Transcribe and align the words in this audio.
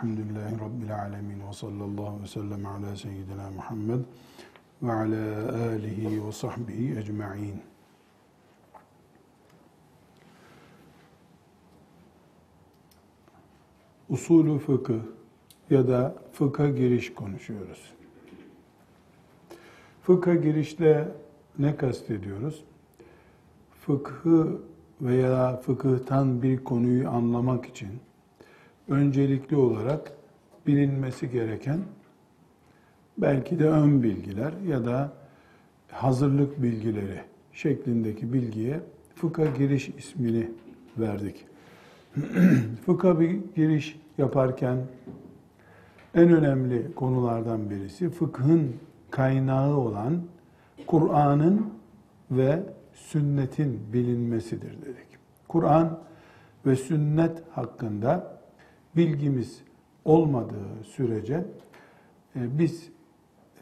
Elhamdülillahi 0.00 0.60
Rabbil 0.60 0.98
alemin. 0.98 1.48
Ve 1.48 1.52
sallallahu 1.52 2.22
ve 2.22 2.26
sellem 2.26 2.66
ala 2.66 2.96
seyyidina 2.96 3.50
Muhammed 3.50 4.00
ve 4.82 4.92
ala 4.92 5.58
alihi 5.68 6.26
ve 6.26 6.32
sahbihi 6.32 6.98
ecma'in. 6.98 7.62
Usulü 14.08 14.58
fıkıh 14.58 15.00
ya 15.70 15.88
da 15.88 16.14
fıkha 16.32 16.68
giriş 16.68 17.14
konuşuyoruz. 17.14 17.92
Fıkha 20.02 20.34
girişle 20.34 21.08
ne 21.58 21.76
kastediyoruz? 21.76 22.64
Fıkhı 23.80 24.60
veya 25.00 25.56
fıkıhtan 25.56 26.42
bir 26.42 26.64
konuyu 26.64 27.08
anlamak 27.08 27.66
için 27.66 28.00
öncelikli 28.90 29.56
olarak 29.56 30.12
bilinmesi 30.66 31.30
gereken 31.30 31.80
belki 33.18 33.58
de 33.58 33.68
ön 33.68 34.02
bilgiler 34.02 34.52
ya 34.68 34.84
da 34.84 35.12
hazırlık 35.88 36.62
bilgileri 36.62 37.20
şeklindeki 37.52 38.32
bilgiye 38.32 38.80
fıkha 39.14 39.44
giriş 39.46 39.88
ismini 39.88 40.50
verdik. 40.98 41.46
fıkha 42.86 43.20
bir 43.20 43.40
giriş 43.56 44.00
yaparken 44.18 44.78
en 46.14 46.32
önemli 46.32 46.94
konulardan 46.94 47.70
birisi 47.70 48.10
fıkhın 48.10 48.76
kaynağı 49.10 49.76
olan 49.76 50.22
Kur'an'ın 50.86 51.70
ve 52.30 52.62
sünnetin 52.92 53.80
bilinmesidir 53.92 54.82
dedik. 54.82 55.08
Kur'an 55.48 55.98
ve 56.66 56.76
sünnet 56.76 57.42
hakkında 57.50 58.39
bilgimiz 59.00 59.62
olmadığı 60.04 60.84
sürece 60.84 61.44
e, 62.36 62.58
biz 62.58 62.90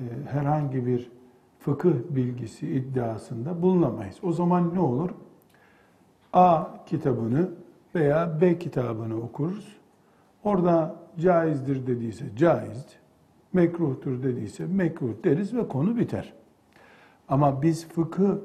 e, 0.01 0.05
herhangi 0.31 0.87
bir 0.87 1.11
fıkıh 1.59 1.95
bilgisi 2.11 2.69
iddiasında 2.71 3.63
bulunamayız. 3.63 4.17
O 4.23 4.33
zaman 4.33 4.75
ne 4.75 4.81
olur? 4.81 5.11
A 6.33 6.65
kitabını 6.87 7.51
veya 7.95 8.41
B 8.41 8.59
kitabını 8.59 9.17
okuruz. 9.17 9.77
Orada 10.45 10.97
caizdir 11.19 11.87
dediyse 11.87 12.25
caiz, 12.37 12.87
mekruhtur 13.53 14.23
dediyse 14.23 14.67
mekruh 14.67 15.25
deriz 15.25 15.55
ve 15.55 15.69
konu 15.69 15.97
biter. 15.97 16.33
Ama 17.29 17.63
biz 17.63 17.89
fıkıh 17.89 18.37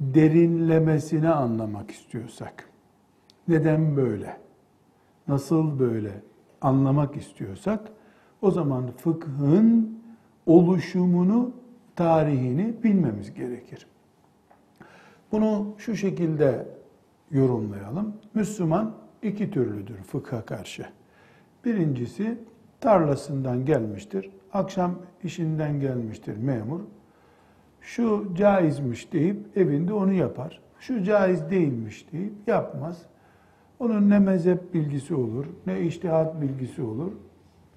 derinlemesine 0.00 1.30
anlamak 1.30 1.90
istiyorsak, 1.90 2.68
neden 3.48 3.96
böyle, 3.96 4.36
nasıl 5.28 5.78
böyle 5.78 6.22
anlamak 6.60 7.16
istiyorsak, 7.16 7.92
o 8.42 8.50
zaman 8.50 8.90
fıkhın 8.90 9.98
oluşumunu, 10.46 11.50
tarihini 11.96 12.74
bilmemiz 12.84 13.34
gerekir. 13.34 13.86
Bunu 15.32 15.74
şu 15.78 15.96
şekilde 15.96 16.68
yorumlayalım. 17.30 18.16
Müslüman 18.34 18.94
iki 19.22 19.50
türlüdür 19.50 19.96
fıkha 19.96 20.44
karşı. 20.44 20.86
Birincisi 21.64 22.38
tarlasından 22.80 23.64
gelmiştir. 23.64 24.30
Akşam 24.52 24.94
işinden 25.24 25.80
gelmiştir 25.80 26.36
memur 26.36 26.80
şu 27.82 28.28
caizmiş 28.34 29.12
deyip 29.12 29.56
evinde 29.56 29.92
onu 29.92 30.12
yapar. 30.12 30.60
Şu 30.80 31.04
caiz 31.04 31.50
değilmiş 31.50 32.12
deyip 32.12 32.32
yapmaz. 32.46 33.02
Onun 33.82 34.10
ne 34.10 34.18
mezhep 34.18 34.74
bilgisi 34.74 35.14
olur, 35.14 35.46
ne 35.66 35.80
iştihat 35.80 36.40
bilgisi 36.40 36.82
olur. 36.82 37.12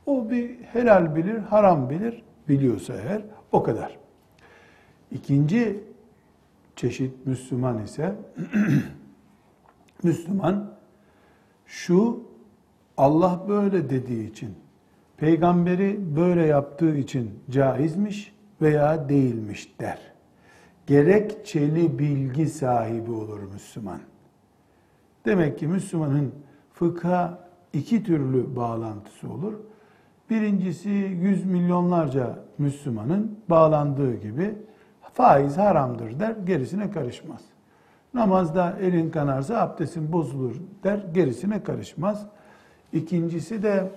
O 0.05 0.29
bir 0.29 0.49
helal 0.59 1.15
bilir, 1.15 1.37
haram 1.37 1.89
bilir, 1.89 2.23
biliyorsa 2.49 2.93
eğer 2.93 3.21
o 3.51 3.63
kadar. 3.63 3.97
İkinci 5.11 5.83
çeşit 6.75 7.25
Müslüman 7.25 7.83
ise 7.83 8.15
Müslüman 10.03 10.73
şu 11.65 12.23
Allah 12.97 13.45
böyle 13.49 13.89
dediği 13.89 14.29
için, 14.31 14.55
peygamberi 15.17 16.15
böyle 16.15 16.45
yaptığı 16.45 16.97
için 16.97 17.39
caizmiş, 17.49 18.35
veya 18.61 19.09
değilmiş 19.09 19.79
der. 19.79 19.99
Gerekçeli 20.87 21.99
bilgi 21.99 22.47
sahibi 22.47 23.11
olur 23.11 23.39
Müslüman. 23.53 23.99
Demek 25.25 25.59
ki 25.59 25.67
Müslümanın 25.67 26.31
fıkha 26.73 27.39
iki 27.73 28.03
türlü 28.03 28.55
bağlantısı 28.55 29.29
olur. 29.29 29.53
Birincisi 30.29 30.89
yüz 31.21 31.45
milyonlarca 31.45 32.39
Müslümanın 32.57 33.39
bağlandığı 33.49 34.15
gibi 34.15 34.55
faiz 35.13 35.57
haramdır 35.57 36.19
der, 36.19 36.35
gerisine 36.45 36.91
karışmaz. 36.91 37.41
Namazda 38.13 38.77
elin 38.81 39.09
kanarsa 39.09 39.61
abdestin 39.61 40.11
bozulur 40.11 40.55
der, 40.83 40.99
gerisine 41.13 41.63
karışmaz. 41.63 42.25
İkincisi 42.93 43.63
de 43.63 43.91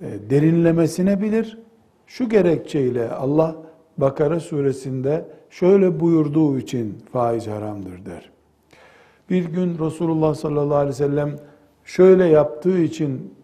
e, 0.00 0.30
derinlemesine 0.30 1.22
bilir. 1.22 1.58
Şu 2.06 2.28
gerekçeyle 2.28 3.10
Allah 3.10 3.56
Bakara 3.98 4.40
suresinde 4.40 5.24
şöyle 5.50 6.00
buyurduğu 6.00 6.58
için 6.58 6.98
faiz 7.12 7.46
haramdır 7.46 8.06
der. 8.06 8.37
Bir 9.30 9.44
gün 9.44 9.78
Resulullah 9.78 10.34
sallallahu 10.34 10.76
aleyhi 10.76 10.88
ve 10.88 11.06
sellem 11.06 11.36
şöyle 11.84 12.24
yaptığı 12.24 12.78
için 12.78 13.34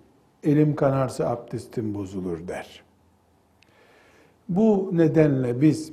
elim 0.43 0.77
kanarsa 0.77 1.29
abdestim 1.29 1.95
bozulur 1.95 2.49
der. 2.49 2.83
Bu 4.49 4.91
nedenle 4.93 5.61
biz 5.61 5.93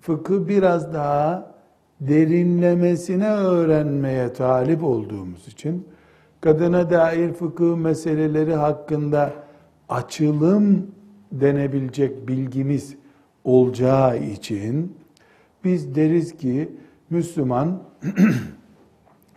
fıkı 0.00 0.48
biraz 0.48 0.94
daha 0.94 1.54
derinlemesine 2.00 3.30
öğrenmeye 3.30 4.32
talip 4.32 4.84
olduğumuz 4.84 5.48
için 5.48 5.88
kadına 6.40 6.90
dair 6.90 7.32
fıkıh 7.32 7.76
meseleleri 7.76 8.54
hakkında 8.54 9.32
açılım 9.88 10.86
denebilecek 11.32 12.28
bilgimiz 12.28 12.96
olacağı 13.44 14.18
için 14.18 14.96
biz 15.64 15.94
deriz 15.94 16.36
ki 16.36 16.72
Müslüman 17.10 17.82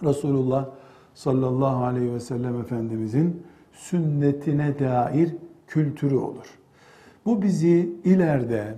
Resulullah 0.04 0.70
sallallahu 1.14 1.84
aleyhi 1.84 2.14
ve 2.14 2.20
sellem 2.20 2.62
Efendimizin 2.62 3.44
sünnetine 3.74 4.80
dair 4.80 5.36
kültürü 5.68 6.16
olur. 6.16 6.60
Bu 7.26 7.42
bizi 7.42 7.96
ileride 8.04 8.76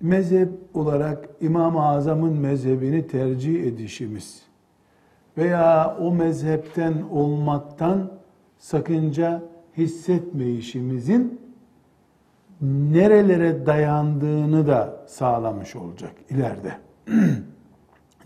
mezhep 0.00 0.48
olarak 0.74 1.28
İmam-ı 1.40 1.86
Azam'ın 1.86 2.32
mezhebini 2.32 3.06
tercih 3.06 3.64
edişimiz 3.64 4.42
veya 5.38 5.96
o 6.00 6.12
mezhepten 6.12 7.02
olmaktan 7.10 8.10
sakınca 8.58 9.42
hissetmeyişimizin 9.76 11.40
nerelere 12.60 13.66
dayandığını 13.66 14.66
da 14.66 15.04
sağlamış 15.06 15.76
olacak 15.76 16.12
ileride. 16.30 16.72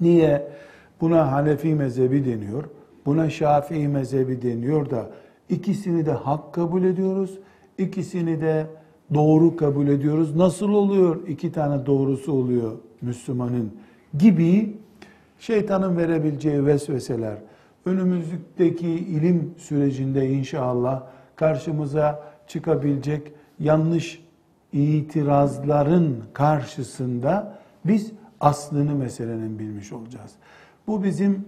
Niye? 0.00 0.52
Buna 1.00 1.32
Hanefi 1.32 1.74
mezhebi 1.74 2.24
deniyor, 2.24 2.64
buna 3.06 3.30
Şafii 3.30 3.88
mezhebi 3.88 4.42
deniyor 4.42 4.90
da 4.90 5.10
ikisini 5.48 6.06
de 6.06 6.12
hak 6.12 6.54
kabul 6.54 6.84
ediyoruz, 6.84 7.38
ikisini 7.78 8.40
de 8.40 8.66
doğru 9.14 9.56
kabul 9.56 9.88
ediyoruz. 9.88 10.36
Nasıl 10.36 10.68
oluyor 10.68 11.28
iki 11.28 11.52
tane 11.52 11.86
doğrusu 11.86 12.32
oluyor 12.32 12.72
Müslümanın 13.02 13.72
gibi 14.18 14.76
şeytanın 15.38 15.96
verebileceği 15.96 16.66
vesveseler, 16.66 17.36
önümüzdeki 17.86 18.88
ilim 18.88 19.54
sürecinde 19.58 20.30
inşallah 20.30 21.02
karşımıza 21.36 22.22
çıkabilecek 22.46 23.32
yanlış 23.58 24.22
itirazların 24.72 26.16
karşısında 26.32 27.58
biz 27.84 28.12
aslını 28.40 28.94
meselenin 28.94 29.58
bilmiş 29.58 29.92
olacağız. 29.92 30.32
Bu 30.86 31.04
bizim 31.04 31.44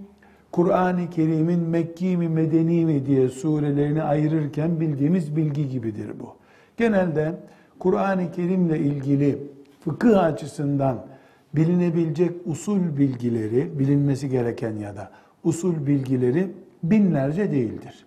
Kur'an-ı 0.53 1.11
Kerim'in 1.11 1.61
Mekki 1.61 2.17
mi 2.17 2.29
Medeni 2.29 2.87
mi 2.87 3.07
diye 3.07 3.29
surelerini 3.29 4.03
ayırırken 4.03 4.81
bildiğimiz 4.81 5.37
bilgi 5.37 5.69
gibidir 5.69 6.11
bu. 6.21 6.37
Genelde 6.77 7.35
Kur'an-ı 7.79 8.33
Kerim'le 8.33 8.75
ilgili 8.75 9.39
fıkıh 9.81 10.25
açısından 10.25 11.07
bilinebilecek 11.55 12.33
usul 12.47 12.97
bilgileri, 12.97 13.79
bilinmesi 13.79 14.29
gereken 14.29 14.77
ya 14.77 14.97
da 14.97 15.11
usul 15.45 15.87
bilgileri 15.87 16.51
binlerce 16.83 17.51
değildir. 17.51 18.07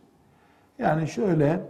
Yani 0.80 1.08
şöyle 1.08 1.62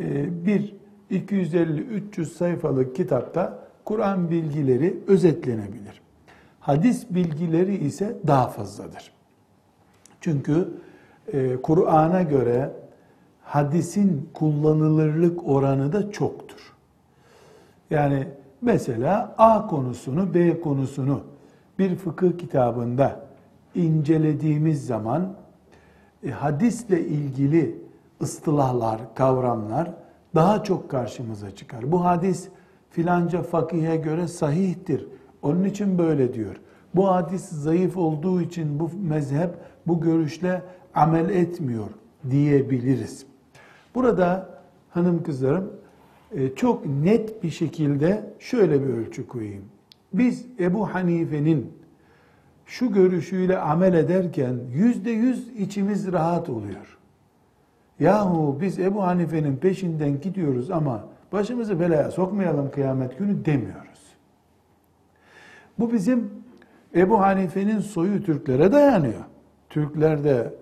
e, 0.00 0.46
bir 0.46 0.74
250-300 1.10 2.24
sayfalık 2.24 2.96
kitapta 2.96 3.58
Kur'an 3.84 4.30
bilgileri 4.30 4.98
özetlenebilir. 5.06 6.00
Hadis 6.70 7.06
bilgileri 7.10 7.76
ise 7.76 8.16
daha 8.26 8.48
fazladır. 8.48 9.12
Çünkü 10.20 10.68
e, 11.32 11.56
Kur'an'a 11.56 12.22
göre 12.22 12.72
hadisin 13.42 14.30
kullanılırlık 14.34 15.48
oranı 15.48 15.92
da 15.92 16.10
çoktur. 16.12 16.74
Yani 17.90 18.28
mesela 18.62 19.34
A 19.38 19.66
konusunu, 19.66 20.34
B 20.34 20.60
konusunu 20.60 21.20
bir 21.78 21.96
fıkıh 21.96 22.38
kitabında 22.38 23.20
incelediğimiz 23.74 24.86
zaman 24.86 25.32
e, 26.24 26.30
hadisle 26.30 27.00
ilgili 27.00 27.78
ıstılahlar, 28.22 29.14
kavramlar 29.14 29.90
daha 30.34 30.64
çok 30.64 30.90
karşımıza 30.90 31.50
çıkar. 31.50 31.92
Bu 31.92 32.04
hadis 32.04 32.48
filanca 32.90 33.42
fakihe 33.42 33.96
göre 33.96 34.28
sahihtir. 34.28 35.06
Onun 35.42 35.64
için 35.64 35.98
böyle 35.98 36.34
diyor. 36.34 36.56
Bu 36.94 37.08
hadis 37.08 37.48
zayıf 37.48 37.96
olduğu 37.96 38.40
için 38.40 38.80
bu 38.80 38.90
mezhep 39.02 39.50
bu 39.86 40.00
görüşle 40.00 40.62
amel 40.94 41.28
etmiyor 41.30 41.88
diyebiliriz. 42.30 43.26
Burada 43.94 44.48
hanım 44.90 45.22
kızlarım 45.22 45.72
e, 46.32 46.54
çok 46.54 46.86
net 46.86 47.42
bir 47.42 47.50
şekilde 47.50 48.34
şöyle 48.38 48.82
bir 48.82 48.94
ölçü 48.94 49.26
koyayım. 49.26 49.64
Biz 50.12 50.46
Ebu 50.60 50.94
Hanife'nin 50.94 51.72
şu 52.66 52.92
görüşüyle 52.92 53.58
amel 53.58 53.94
ederken 53.94 54.54
yüzde 54.72 55.10
yüz 55.10 55.48
içimiz 55.48 56.12
rahat 56.12 56.48
oluyor. 56.48 56.98
Yahu 58.00 58.58
biz 58.60 58.78
Ebu 58.78 59.02
Hanife'nin 59.02 59.56
peşinden 59.56 60.20
gidiyoruz 60.20 60.70
ama 60.70 61.04
başımızı 61.32 61.80
belaya 61.80 62.10
sokmayalım 62.10 62.70
kıyamet 62.70 63.18
günü 63.18 63.44
demiyoruz. 63.44 63.89
Bu 65.80 65.92
bizim 65.92 66.30
Ebu 66.94 67.20
Hanife'nin 67.20 67.78
soyu 67.78 68.24
Türklere 68.24 68.72
dayanıyor. 68.72 69.24
Türkler 69.70 70.24
de 70.24 70.54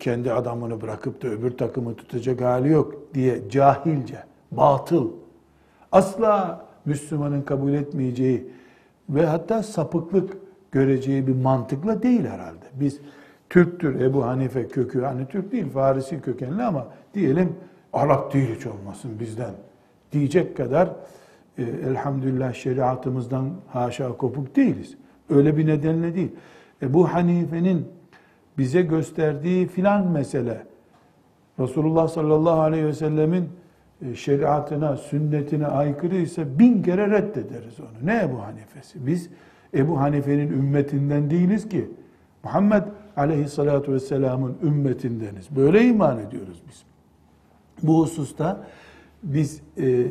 kendi 0.00 0.32
adamını 0.32 0.80
bırakıp 0.80 1.22
da 1.22 1.28
öbür 1.28 1.50
takımı 1.50 1.94
tutacak 1.94 2.40
hali 2.40 2.68
yok 2.68 2.94
diye 3.14 3.48
cahilce, 3.48 4.18
batıl, 4.50 5.10
asla 5.92 6.66
Müslümanın 6.84 7.42
kabul 7.42 7.72
etmeyeceği 7.72 8.50
ve 9.10 9.26
hatta 9.26 9.62
sapıklık 9.62 10.36
göreceği 10.72 11.26
bir 11.26 11.34
mantıkla 11.34 12.02
değil 12.02 12.24
herhalde. 12.24 12.64
Biz 12.74 13.00
Türktür 13.50 14.00
Ebu 14.00 14.24
Hanife 14.24 14.68
kökü, 14.68 15.02
hani 15.02 15.28
Türk 15.28 15.52
değil 15.52 15.70
Farisi 15.70 16.20
kökenli 16.20 16.62
ama 16.62 16.86
diyelim 17.14 17.56
Arap 17.92 18.34
değil 18.34 18.56
hiç 18.56 18.66
olmasın 18.66 19.10
bizden 19.20 19.54
diyecek 20.12 20.56
kadar 20.56 20.88
e, 21.58 21.62
elhamdülillah 21.62 22.54
şeriatımızdan 22.54 23.50
haşa 23.68 24.16
kopuk 24.16 24.56
değiliz. 24.56 24.96
Öyle 25.30 25.56
bir 25.56 25.66
nedenle 25.66 26.14
değil. 26.14 26.32
Ebu 26.82 27.12
Hanife'nin 27.12 27.88
bize 28.58 28.82
gösterdiği 28.82 29.66
filan 29.66 30.06
mesele 30.06 30.66
Resulullah 31.58 32.08
sallallahu 32.08 32.60
aleyhi 32.60 32.86
ve 32.86 32.92
sellemin 32.92 33.48
e, 34.02 34.14
şeriatına, 34.14 34.96
sünnetine 34.96 35.66
aykırı 35.66 36.16
ise 36.16 36.58
bin 36.58 36.82
kere 36.82 37.10
reddederiz 37.10 37.80
onu. 37.80 38.06
Ne 38.06 38.22
Ebu 38.22 38.42
Hanife'si? 38.42 39.06
Biz 39.06 39.30
Ebu 39.74 40.00
Hanife'nin 40.00 40.52
ümmetinden 40.52 41.30
değiliz 41.30 41.68
ki. 41.68 41.90
Muhammed 42.44 42.82
aleyhissalatu 43.16 43.92
vesselamın 43.92 44.56
ümmetindeniz. 44.62 45.56
Böyle 45.56 45.84
iman 45.84 46.18
ediyoruz 46.18 46.62
biz. 46.68 46.82
Bu 47.82 48.02
hususta 48.02 48.64
biz 49.22 49.62
e, 49.78 50.06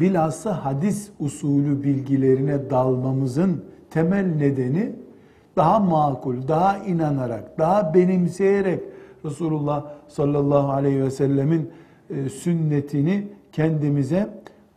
bilhassa 0.00 0.64
hadis 0.64 1.10
usulü 1.20 1.82
bilgilerine 1.82 2.70
dalmamızın 2.70 3.64
temel 3.90 4.26
nedeni 4.26 4.92
daha 5.56 5.78
makul, 5.78 6.48
daha 6.48 6.78
inanarak, 6.78 7.58
daha 7.58 7.94
benimseyerek 7.94 8.82
Resulullah 9.24 9.86
sallallahu 10.08 10.72
aleyhi 10.72 11.02
ve 11.02 11.10
sellemin 11.10 11.70
e, 12.10 12.28
sünnetini 12.28 13.28
kendimize 13.52 14.28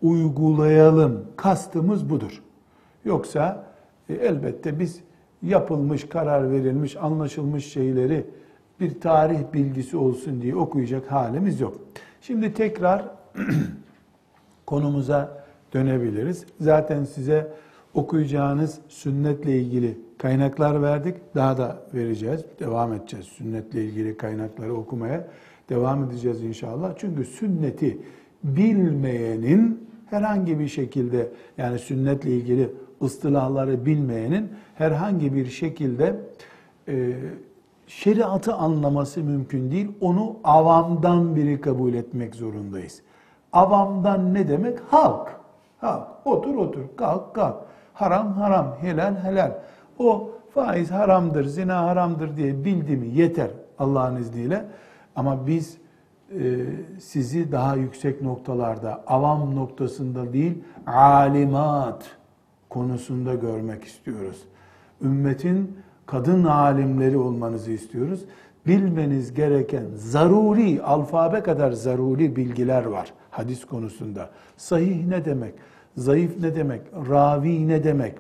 uygulayalım. 0.02 1.26
Kastımız 1.36 2.10
budur. 2.10 2.42
Yoksa 3.06 3.64
e, 4.10 4.14
elbette 4.14 4.80
biz 4.80 5.02
yapılmış, 5.42 6.10
karar 6.10 6.52
verilmiş, 6.52 6.98
anlaşılmış 6.98 7.66
şeyleri 7.66 8.26
bir 8.80 9.00
tarih 9.00 9.40
bilgisi 9.54 9.98
olsun 9.98 10.42
diye 10.42 10.56
okuyacak 10.56 11.12
halimiz 11.12 11.62
yok. 11.62 11.78
Şimdi 12.22 12.54
tekrar 12.54 13.06
konumuza 14.72 15.44
dönebiliriz. 15.74 16.46
Zaten 16.60 17.04
size 17.04 17.54
okuyacağınız 17.94 18.80
sünnetle 18.88 19.60
ilgili 19.60 19.98
kaynaklar 20.18 20.82
verdik. 20.82 21.16
Daha 21.36 21.58
da 21.58 21.82
vereceğiz. 21.94 22.42
Devam 22.60 22.94
edeceğiz 22.94 23.26
sünnetle 23.26 23.86
ilgili 23.86 24.18
kaynakları 24.18 24.74
okumaya. 24.74 25.28
Devam 25.70 26.04
edeceğiz 26.04 26.44
inşallah. 26.44 26.94
Çünkü 26.98 27.26
sünneti 27.26 27.98
bilmeyenin 28.44 29.88
herhangi 30.10 30.60
bir 30.60 30.68
şekilde 30.68 31.30
yani 31.58 31.80
sünnetle 31.80 32.32
ilgili 32.32 32.70
ıstılahları 33.02 33.86
bilmeyenin 33.86 34.50
herhangi 34.76 35.34
bir 35.36 35.46
şekilde 35.46 36.16
e, 36.88 37.14
şeriatı 37.88 38.54
anlaması 38.54 39.24
mümkün 39.24 39.72
değil. 39.72 39.88
Onu 40.02 40.36
avamdan 40.44 41.36
biri 41.36 41.62
kabul 41.62 41.94
etmek 41.94 42.36
zorundayız. 42.36 43.02
Avamdan 43.54 44.34
ne 44.34 44.48
demek? 44.48 44.80
Halk. 44.90 45.36
Halk. 45.78 46.08
Otur 46.26 46.56
otur, 46.56 46.82
kalk 46.98 47.36
kalk. 47.36 47.56
Haram 47.94 48.34
haram, 48.34 48.76
helal 48.82 49.16
helal. 49.16 49.52
O 50.00 50.30
faiz 50.54 50.92
haramdır, 50.92 51.46
zina 51.46 51.82
haramdır 51.82 52.38
diye 52.38 52.66
bildi 52.66 52.98
mi 52.98 53.08
yeter 53.08 53.50
Allah'ın 53.80 54.16
izniyle. 54.16 54.66
Ama 55.16 55.48
biz 55.48 55.78
e, 56.40 56.66
sizi 57.00 57.52
daha 57.52 57.76
yüksek 57.76 58.22
noktalarda, 58.22 59.04
avam 59.08 59.56
noktasında 59.56 60.34
değil, 60.34 60.64
alimat 60.88 62.04
konusunda 62.70 63.36
görmek 63.36 63.84
istiyoruz. 63.84 64.44
Ümmetin 65.02 65.78
kadın 66.06 66.44
alimleri 66.44 67.18
olmanızı 67.18 67.72
istiyoruz. 67.72 68.26
Bilmeniz 68.68 69.34
gereken 69.34 69.84
zaruri, 69.96 70.82
alfabe 70.82 71.44
kadar 71.44 71.72
zaruri 71.72 72.36
bilgiler 72.36 72.86
var 72.86 73.14
hadis 73.32 73.66
konusunda. 73.66 74.30
Sahih 74.58 75.06
ne 75.06 75.26
demek? 75.26 75.54
Zayıf 75.98 76.40
ne 76.40 76.56
demek? 76.56 76.82
Ravi 77.10 77.68
ne 77.68 77.84
demek? 77.84 78.16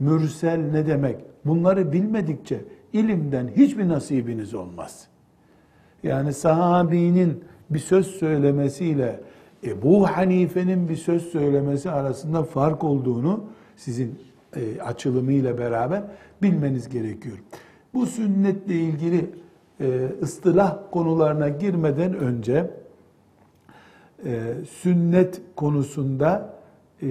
Mürsel 0.00 0.60
ne 0.72 0.86
demek? 0.86 1.16
Bunları 1.44 1.92
bilmedikçe 1.92 2.60
ilimden 2.92 3.48
hiçbir 3.56 3.88
nasibiniz 3.88 4.54
olmaz. 4.54 5.08
Yani 6.02 6.32
sahabinin 6.32 7.44
bir 7.70 7.78
söz 7.78 8.06
söylemesiyle 8.06 9.20
Ebu 9.64 10.06
Hanife'nin 10.06 10.88
bir 10.88 10.96
söz 10.96 11.22
söylemesi 11.22 11.90
arasında 11.90 12.42
fark 12.42 12.84
olduğunu 12.84 13.44
sizin 13.76 14.18
e, 14.56 14.80
açılımıyla 14.80 15.58
beraber 15.58 16.02
bilmeniz 16.42 16.88
gerekiyor. 16.88 17.38
Bu 17.94 18.06
sünnetle 18.06 18.74
ilgili 18.74 19.30
e, 19.82 20.08
ıstılah 20.22 20.78
konularına 20.90 21.48
girmeden 21.48 22.14
önce 22.14 22.70
e, 24.24 24.54
sünnet 24.70 25.40
konusunda 25.56 26.54
e, 27.02 27.08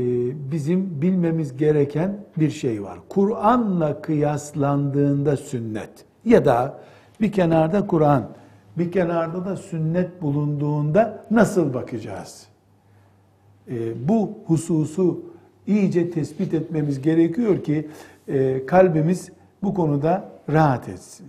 bizim 0.51 1.01
bilmemiz 1.01 1.57
gereken 1.57 2.17
bir 2.37 2.49
şey 2.49 2.83
var. 2.83 2.99
Kur'an'la 3.09 4.01
kıyaslandığında 4.01 5.37
sünnet 5.37 6.05
ya 6.25 6.45
da 6.45 6.79
bir 7.21 7.31
kenarda 7.31 7.87
Kur'an, 7.87 8.29
bir 8.77 8.91
kenarda 8.91 9.45
da 9.45 9.55
sünnet 9.55 10.21
bulunduğunda 10.21 11.25
nasıl 11.31 11.73
bakacağız? 11.73 12.47
E, 13.69 14.07
bu 14.07 14.37
hususu 14.45 15.23
iyice 15.67 16.11
tespit 16.11 16.53
etmemiz 16.53 17.01
gerekiyor 17.01 17.63
ki 17.63 17.89
kalbimiz 18.67 19.31
bu 19.63 19.73
konuda 19.73 20.29
rahat 20.49 20.89
etsin. 20.89 21.27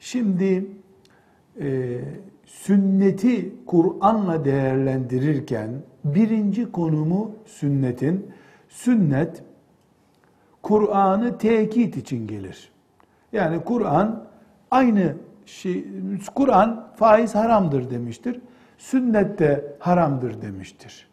Şimdi 0.00 0.66
e, 1.60 1.98
sünneti 2.46 3.54
Kur'an'la 3.66 4.44
değerlendirirken 4.44 5.70
birinci 6.04 6.72
konumu 6.72 7.34
sünnetin, 7.46 8.30
sünnet 8.68 9.42
Kur'an'ı 10.62 11.38
tekit 11.38 11.96
için 11.96 12.26
gelir. 12.26 12.72
Yani 13.32 13.64
Kur'an 13.64 14.24
aynı 14.70 15.14
şey, 15.46 15.84
Kur'an 16.34 16.88
faiz 16.96 17.34
haramdır 17.34 17.90
demiştir. 17.90 18.40
Sünnet 18.78 19.38
de 19.38 19.76
haramdır 19.78 20.42
demiştir. 20.42 21.08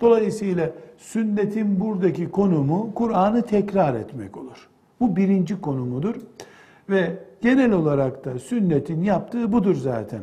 Dolayısıyla 0.00 0.70
sünnetin 0.96 1.80
buradaki 1.80 2.30
konumu 2.30 2.94
Kur'an'ı 2.94 3.42
tekrar 3.42 3.94
etmek 3.94 4.36
olur. 4.36 4.68
Bu 5.00 5.16
birinci 5.16 5.60
konumudur. 5.60 6.14
Ve 6.90 7.18
genel 7.40 7.72
olarak 7.72 8.24
da 8.24 8.38
sünnetin 8.38 9.02
yaptığı 9.02 9.52
budur 9.52 9.74
zaten. 9.74 10.20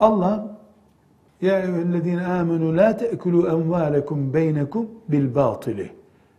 Allah 0.00 0.58
ya 1.40 1.60
eyyühellezine 1.60 2.26
amenu 2.26 2.76
la 2.76 2.96
te'kulu 2.96 3.48
envalekum 3.48 4.34
beynekum 4.34 4.88
bil 5.08 5.34
batili. 5.34 5.90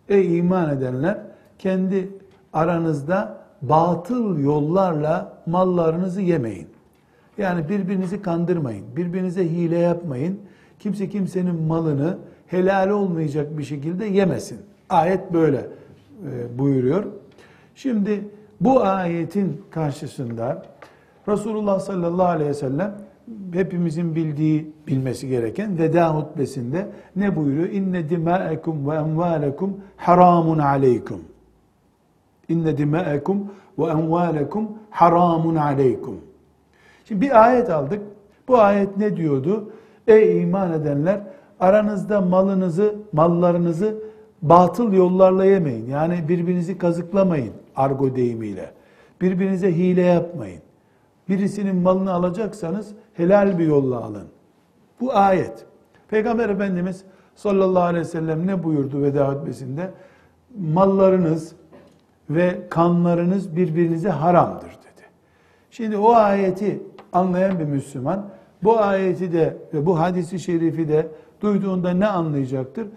Ey 0.09 0.38
iman 0.38 0.77
edenler 0.77 1.17
kendi 1.59 2.09
aranızda 2.53 3.38
batıl 3.62 4.39
yollarla 4.39 5.33
mallarınızı 5.45 6.21
yemeyin. 6.21 6.67
Yani 7.38 7.69
birbirinizi 7.69 8.21
kandırmayın, 8.21 8.86
birbirinize 8.95 9.43
hile 9.43 9.77
yapmayın. 9.77 10.39
Kimse 10.79 11.09
kimsenin 11.09 11.62
malını 11.62 12.17
helal 12.47 12.89
olmayacak 12.89 13.57
bir 13.57 13.63
şekilde 13.63 14.05
yemesin. 14.05 14.59
Ayet 14.89 15.33
böyle 15.33 15.57
e, 15.57 16.59
buyuruyor. 16.59 17.03
Şimdi 17.75 18.24
bu 18.62 18.84
ayetin 18.84 19.62
karşısında 19.72 20.66
Resulullah 21.28 21.80
sallallahu 21.80 22.28
aleyhi 22.28 22.50
ve 22.50 22.54
sellem 22.54 22.96
hepimizin 23.54 24.16
bildiği, 24.16 24.72
bilmesi 24.88 25.28
gereken 25.28 25.78
veda 25.80 26.16
hutbesinde 26.16 26.88
ne 27.16 27.36
buyuruyor? 27.36 27.70
İnne 27.70 28.10
dima'ekum 28.10 28.90
ve 28.90 28.96
emvalekum 28.96 29.78
haramun 29.98 30.58
aleykum. 30.58 31.22
İnne 32.50 32.78
dima'ekum 32.78 33.52
ve 33.80 33.86
emvalekum 33.86 34.70
haramun 34.90 35.56
aleykum. 35.56 36.16
Şimdi 37.06 37.22
bir 37.22 37.44
ayet 37.46 37.70
aldık. 37.70 38.02
Bu 38.48 38.58
ayet 38.58 38.98
ne 38.98 39.18
diyordu? 39.18 39.72
Ey 40.08 40.42
iman 40.42 40.74
edenler 40.74 41.22
aranızda 41.60 42.22
malınızı, 42.22 42.96
mallarınızı 43.14 43.96
batıl 44.42 44.94
yollarla 44.94 45.46
yemeyin. 45.46 45.86
Yani 45.86 46.26
birbirinizi 46.28 46.78
kazıklamayın 46.78 47.54
argo 47.77 48.15
deyimiyle. 48.15 48.72
Birbirinize 49.22 49.75
hile 49.75 50.01
yapmayın. 50.01 50.62
Birisinin 51.29 51.75
malını 51.75 52.13
alacaksanız 52.13 52.93
helal 53.13 53.60
bir 53.60 53.67
yolla 53.67 54.03
alın. 54.03 54.27
Bu 55.01 55.15
ayet. 55.15 55.65
Peygamber 56.10 56.50
Efendimiz 56.50 57.03
sallallahu 57.36 57.84
aleyhi 57.84 58.05
ve 58.05 58.10
sellem 58.10 58.48
ne 58.48 58.63
buyurdu 58.63 59.01
veda 59.01 59.29
hutbesinde? 59.29 59.91
Mallarınız 60.60 61.55
ve 62.29 62.60
kanlarınız 62.69 63.55
birbirinize 63.55 64.10
haramdır 64.10 64.69
dedi. 64.69 65.05
Şimdi 65.72 65.98
o 65.98 66.13
ayeti 66.13 66.84
anlayan 67.13 67.60
bir 67.60 67.65
Müslüman 67.65 68.29
bu 68.63 68.79
ayeti 68.79 69.34
de 69.34 69.57
ve 69.74 69.86
bu 69.86 70.00
hadisi 70.00 70.39
şerifi 70.39 70.88
de 70.88 71.07
duyduğunda 71.41 71.91
ne 71.91 72.07
anlayacaktır? 72.07 72.88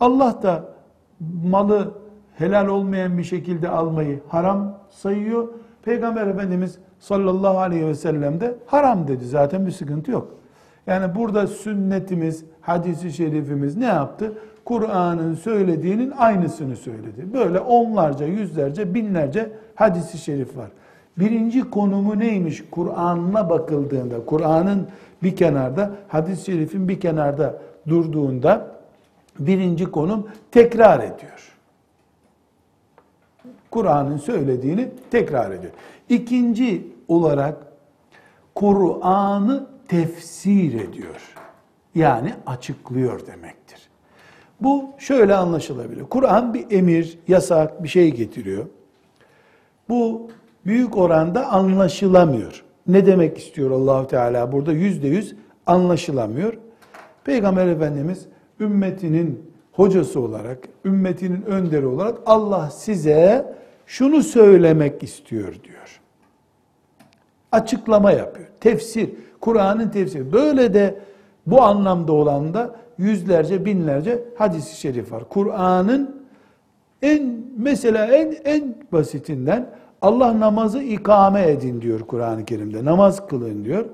Allah 0.00 0.42
da 0.42 0.64
malı 1.44 1.92
helal 2.38 2.66
olmayan 2.66 3.18
bir 3.18 3.24
şekilde 3.24 3.68
almayı 3.68 4.20
haram 4.28 4.78
sayıyor. 4.90 5.48
Peygamber 5.82 6.26
Efendimiz 6.26 6.78
sallallahu 7.00 7.58
aleyhi 7.58 7.86
ve 7.86 7.94
sellem 7.94 8.40
de 8.40 8.54
haram 8.66 9.08
dedi. 9.08 9.24
Zaten 9.24 9.66
bir 9.66 9.70
sıkıntı 9.70 10.10
yok. 10.10 10.34
Yani 10.86 11.14
burada 11.14 11.46
sünnetimiz, 11.46 12.44
hadisi 12.60 13.12
şerifimiz 13.12 13.76
ne 13.76 13.86
yaptı? 13.86 14.32
Kur'an'ın 14.64 15.34
söylediğinin 15.34 16.10
aynısını 16.10 16.76
söyledi. 16.76 17.32
Böyle 17.32 17.60
onlarca, 17.60 18.26
yüzlerce, 18.26 18.94
binlerce 18.94 19.50
hadisi 19.74 20.18
şerif 20.18 20.56
var. 20.56 20.68
Birinci 21.18 21.70
konumu 21.70 22.18
neymiş 22.18 22.64
Kur'an'ına 22.70 23.50
bakıldığında, 23.50 24.24
Kur'an'ın 24.26 24.86
bir 25.22 25.36
kenarda, 25.36 25.90
hadis-i 26.08 26.44
şerifin 26.44 26.88
bir 26.88 27.00
kenarda 27.00 27.58
durduğunda 27.88 28.66
birinci 29.38 29.84
konum 29.84 30.26
tekrar 30.50 30.98
ediyor. 30.98 31.57
Kur'an'ın 33.70 34.16
söylediğini 34.16 34.88
tekrar 35.10 35.50
ediyor. 35.50 35.72
İkinci 36.08 36.86
olarak 37.08 37.56
Kur'an'ı 38.54 39.66
tefsir 39.88 40.74
ediyor. 40.74 41.34
Yani 41.94 42.34
açıklıyor 42.46 43.26
demektir. 43.26 43.88
Bu 44.60 44.90
şöyle 44.98 45.34
anlaşılabilir. 45.34 46.04
Kur'an 46.04 46.54
bir 46.54 46.66
emir, 46.70 47.18
yasak 47.28 47.82
bir 47.82 47.88
şey 47.88 48.14
getiriyor. 48.14 48.66
Bu 49.88 50.30
büyük 50.66 50.96
oranda 50.96 51.46
anlaşılamıyor. 51.46 52.64
Ne 52.86 53.06
demek 53.06 53.38
istiyor 53.38 53.70
Allahu 53.70 54.06
Teala 54.06 54.52
burada? 54.52 54.72
Yüzde 54.72 55.08
yüz 55.08 55.34
anlaşılamıyor. 55.66 56.54
Peygamber 57.24 57.66
Efendimiz 57.66 58.26
ümmetinin 58.60 59.47
hocası 59.78 60.20
olarak, 60.20 60.58
ümmetinin 60.84 61.42
önderi 61.42 61.86
olarak 61.86 62.18
Allah 62.26 62.70
size 62.70 63.54
şunu 63.86 64.22
söylemek 64.22 65.02
istiyor 65.02 65.54
diyor. 65.64 66.00
Açıklama 67.52 68.12
yapıyor. 68.12 68.48
Tefsir, 68.60 69.10
Kur'an'ın 69.40 69.88
tefsiri. 69.88 70.32
Böyle 70.32 70.74
de 70.74 70.98
bu 71.46 71.62
anlamda 71.62 72.12
olan 72.12 72.54
da 72.54 72.76
yüzlerce, 72.98 73.64
binlerce 73.64 74.24
hadis-i 74.38 74.80
şerif 74.80 75.12
var. 75.12 75.28
Kur'an'ın 75.28 76.24
en 77.02 77.44
mesela 77.56 78.06
en 78.06 78.36
en 78.44 78.74
basitinden 78.92 79.70
Allah 80.02 80.40
namazı 80.40 80.82
ikame 80.82 81.50
edin 81.50 81.82
diyor 81.82 82.00
Kur'an-ı 82.00 82.44
Kerim'de. 82.44 82.84
Namaz 82.84 83.26
kılın 83.26 83.64
diyor. 83.64 83.84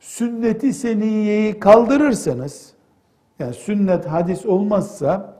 Sünneti 0.00 0.72
seniyeyi 0.72 1.60
kaldırırsanız 1.60 2.74
yani 3.38 3.54
sünnet 3.54 4.06
hadis 4.06 4.46
olmazsa 4.46 5.34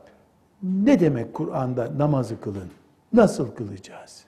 ne 0.63 0.99
demek 0.99 1.33
Kur'an'da 1.33 1.97
namazı 1.97 2.41
kılın? 2.41 2.69
Nasıl 3.13 3.51
kılacağız? 3.51 4.25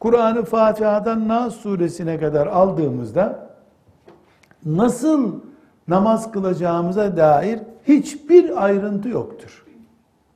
Kur'an'ı 0.00 0.44
Fatiha'dan 0.44 1.28
Nas 1.28 1.54
suresine 1.54 2.18
kadar 2.18 2.46
aldığımızda 2.46 3.50
nasıl 4.66 5.40
namaz 5.88 6.32
kılacağımıza 6.32 7.16
dair 7.16 7.60
hiçbir 7.88 8.64
ayrıntı 8.64 9.08
yoktur. 9.08 9.66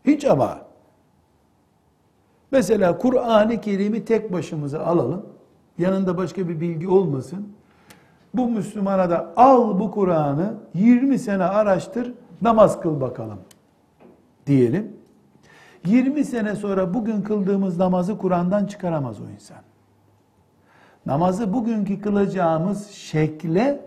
Hiç 0.05 0.25
ama. 0.25 0.59
Mesela 2.51 2.99
Kur'an-ı 2.99 3.61
Kerim'i 3.61 4.05
tek 4.05 4.33
başımıza 4.33 4.81
alalım. 4.81 5.27
Yanında 5.79 6.17
başka 6.17 6.49
bir 6.49 6.61
bilgi 6.61 6.89
olmasın. 6.89 7.53
Bu 8.35 8.49
Müslümana 8.49 9.11
da 9.11 9.33
al 9.37 9.79
bu 9.79 9.91
Kur'an'ı 9.91 10.55
20 10.75 11.19
sene 11.19 11.45
araştır, 11.45 12.13
namaz 12.43 12.81
kıl 12.81 13.01
bakalım 13.01 13.39
diyelim. 14.47 14.97
20 15.87 16.25
sene 16.25 16.57
sonra 16.57 16.95
bugün 16.95 17.23
kıldığımız 17.23 17.79
namazı 17.79 18.19
Kur'an'dan 18.19 18.67
çıkaramaz 18.67 19.21
o 19.21 19.29
insan. 19.35 19.57
Namazı 21.07 21.53
bugünkü 21.53 22.01
kılacağımız 22.01 22.91
şekle 22.91 23.81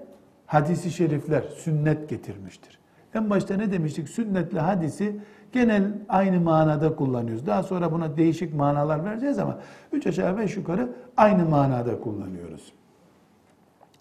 hadisi 0.45 0.91
şerifler, 0.91 1.41
sünnet 1.41 2.09
getirmiştir. 2.09 2.79
En 3.13 3.29
başta 3.29 3.55
ne 3.55 3.71
demiştik? 3.71 4.09
Sünnetle 4.09 4.59
hadisi 4.59 5.19
genel 5.51 5.93
aynı 6.09 6.39
manada 6.39 6.95
kullanıyoruz. 6.95 7.45
Daha 7.45 7.63
sonra 7.63 7.91
buna 7.91 8.17
değişik 8.17 8.53
manalar 8.53 9.05
vereceğiz 9.05 9.39
ama 9.39 9.59
üç 9.91 10.07
aşağı 10.07 10.37
beş 10.37 10.57
yukarı 10.57 10.89
aynı 11.17 11.45
manada 11.45 11.99
kullanıyoruz. 11.99 12.73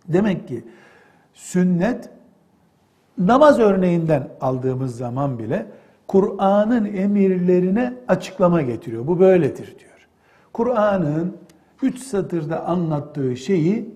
Demek 0.08 0.49
ki 0.49 0.64
sünnet 1.34 2.11
namaz 3.18 3.58
örneğinden 3.58 4.28
aldığımız 4.40 4.96
zaman 4.96 5.38
bile 5.38 5.66
Kur'an'ın 6.08 6.84
emirlerine 6.84 7.94
açıklama 8.08 8.62
getiriyor. 8.62 9.06
Bu 9.06 9.20
böyledir 9.20 9.66
diyor. 9.66 10.08
Kur'an'ın 10.52 11.37
üç 11.82 11.99
satırda 11.99 12.66
anlattığı 12.66 13.37
şeyi 13.37 13.94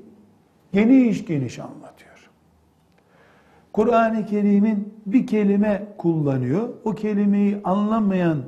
geniş 0.73 1.27
geniş 1.27 1.59
anlatıyor. 1.59 2.09
Kur'an-ı 3.73 4.27
Kerim'in 4.27 4.95
bir 5.07 5.27
kelime 5.27 5.87
kullanıyor. 5.99 6.69
O 6.85 6.95
kelimeyi 6.95 7.61
anlamayan 7.65 8.39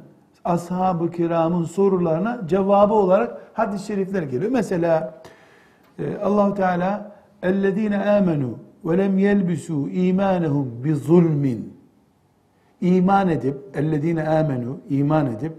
ashab-ı 0.44 1.10
kiramın 1.10 1.64
sorularına 1.64 2.40
cevabı 2.46 2.94
olarak 2.94 3.42
hadis-i 3.52 3.86
şerifler 3.86 4.22
geliyor. 4.22 4.52
Mesela 4.52 5.22
e, 5.98 6.16
Allahu 6.16 6.54
Teala 6.54 7.09
اَلَّذ۪ينَ 7.49 7.93
آمَنُوا 8.17 8.55
وَلَمْ 8.87 9.13
يَلْبِسُوا 9.27 9.83
اِيمَانَهُمْ 9.99 10.67
بِظُلْمٍ 10.83 11.45
İman 12.81 13.29
edip, 13.29 13.57
اَلَّذ۪ينَ 13.79 14.19
آمَنُوا 14.39 14.75
iman 14.89 15.25
edip 15.25 15.53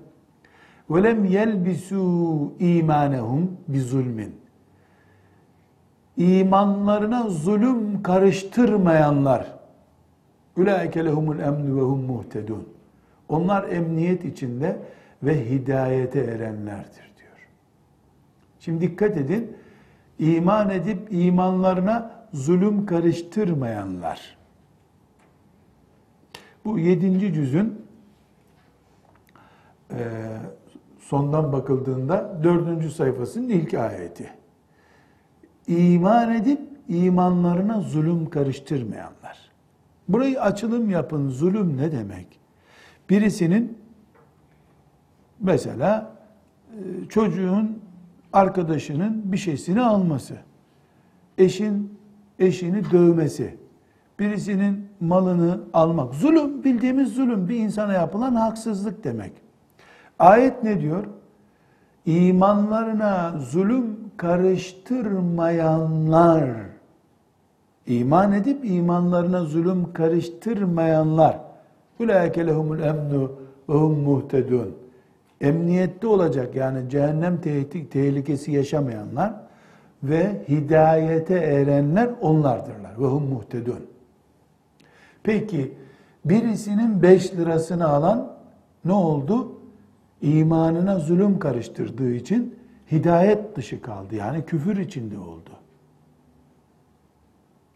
وَلَمْ 0.91 1.21
يَلْبِسُوا 1.39 2.51
اِيمَانَهُمْ 2.61 3.43
بِظُلْمٍ 3.73 4.21
İmanlarına 6.17 7.29
zulüm 7.29 8.03
karıştırmayanlar 8.03 9.57
اُلَٰئِكَ 10.57 10.95
لَهُمُ 11.09 11.27
الْاَمْنُ 11.37 11.69
وَهُمْ 11.79 12.01
مُهْتَدُونَ 12.13 12.63
Onlar 13.29 13.69
emniyet 13.69 14.25
içinde 14.25 14.77
ve 15.23 15.51
hidayete 15.51 16.21
erenlerdir 16.21 17.13
diyor. 17.19 17.49
Şimdi 18.59 18.81
dikkat 18.81 19.17
edin 19.17 19.57
iman 20.22 20.70
edip 20.70 21.08
imanlarına 21.12 22.12
zulüm 22.34 22.86
karıştırmayanlar. 22.86 24.38
Bu 26.66 26.80
yedinci 26.80 27.34
cüzün 27.34 27.86
e, 29.92 29.98
sondan 31.00 31.54
bakıldığında 31.54 32.40
dördüncü 32.44 32.92
sayfasının 32.92 33.50
ilk 33.50 33.74
ayeti. 33.74 34.30
İman 35.68 36.34
edip 36.36 36.62
imanlarına 36.88 37.82
zulüm 37.82 38.30
karıştırmayanlar. 38.30 39.52
Burayı 40.08 40.42
açılım 40.42 40.90
yapın. 40.90 41.30
Zulüm 41.30 41.78
ne 41.78 41.92
demek? 41.92 42.28
Birisinin 43.10 43.78
mesela 45.40 46.16
e, 46.70 47.10
çocuğun 47.10 47.82
arkadaşının 48.34 49.32
bir 49.32 49.38
şeysini 49.38 49.82
alması. 49.82 50.36
eşin 51.38 52.00
eşini 52.40 52.92
dövmesi, 52.92 53.58
birisinin 54.20 54.88
malını 55.00 55.60
almak. 55.74 56.14
Zulüm 56.14 56.64
bildiğimiz 56.64 57.14
zulüm 57.14 57.50
bir 57.50 57.56
insana 57.56 57.94
yapılan 57.94 58.36
haksızlık 58.36 59.04
demek. 59.04 59.32
Ayet 60.20 60.64
ne 60.64 60.82
diyor? 60.82 61.04
İmanlarına 62.06 63.40
zulüm 63.40 63.98
karıştırmayanlar, 64.18 66.50
iman 67.88 68.32
edip 68.32 68.66
imanlarına 68.66 69.44
zulüm 69.44 69.94
karıştırmayanlar, 69.94 71.40
Ulaike 72.00 72.48
lehumul 72.48 72.80
emnu 72.80 73.32
ve 73.70 73.74
hum 73.74 74.00
muhtedun. 74.00 74.81
Emniyette 75.42 76.08
olacak 76.08 76.56
yani 76.56 76.90
cehennem 76.90 77.42
tehlikesi 77.92 78.52
yaşamayanlar 78.52 79.34
ve 80.04 80.46
hidayete 80.50 81.36
erenler 81.36 82.10
onlardırlar. 82.22 82.92
Ve 83.00 83.06
hum 83.06 83.24
muhtedun. 83.24 83.88
Peki 85.24 85.74
birisinin 86.26 87.02
5 87.02 87.34
lirasını 87.34 87.88
alan 87.88 88.34
ne 88.86 88.94
oldu? 88.94 89.52
İmanına 90.22 91.00
zulüm 91.00 91.40
karıştırdığı 91.40 92.12
için 92.12 92.56
hidayet 92.92 93.56
dışı 93.56 93.82
kaldı. 93.82 94.16
Yani 94.16 94.46
küfür 94.46 94.78
içinde 94.78 95.18
oldu. 95.18 95.50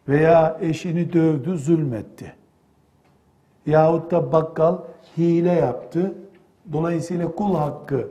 Veya 0.07 0.57
eşini 0.61 1.13
dövdü, 1.13 1.57
zulmetti. 1.57 2.33
Yahut 3.65 4.11
da 4.11 4.31
bakkal 4.31 4.77
hile 5.17 5.51
yaptı. 5.51 6.13
Dolayısıyla 6.72 7.34
kul 7.34 7.54
hakkı 7.54 8.08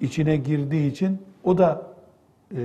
içine 0.00 0.36
girdiği 0.36 0.90
için 0.90 1.18
o 1.44 1.58
da 1.58 1.82
e, 2.56 2.60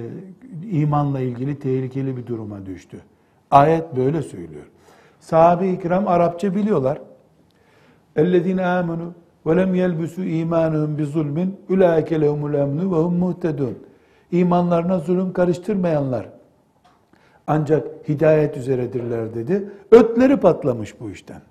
imanla 0.71 1.19
ilgili 1.19 1.59
tehlikeli 1.59 2.17
bir 2.17 2.27
duruma 2.27 2.65
düştü. 2.65 3.01
Ayet 3.51 3.95
böyle 3.95 4.21
söylüyor. 4.21 4.65
Sahabe-i 5.19 5.79
kiram 5.79 6.07
Arapça 6.07 6.55
biliyorlar. 6.55 7.01
اَلَّذ۪ينَ 8.15 8.61
آمَنُوا 8.61 9.11
وَلَمْ 9.45 9.71
يَلْبُسُوا 9.83 10.25
اِيمَانُهُمْ 10.35 10.91
بِظُلْمٍ 10.99 11.37
اُلَٰئِكَ 11.69 12.09
لَهُمُ 12.23 12.41
الْاَمْنُ 12.51 12.79
وَهُمْ 12.93 13.15
مُهْتَدُونَ 13.19 13.73
İmanlarına 14.31 14.99
zulüm 14.99 15.33
karıştırmayanlar 15.33 16.29
ancak 17.47 18.09
hidayet 18.09 18.57
üzeredirler 18.57 19.35
dedi. 19.35 19.69
Ötleri 19.91 20.37
patlamış 20.37 20.99
bu 20.99 21.11
işten. 21.11 21.41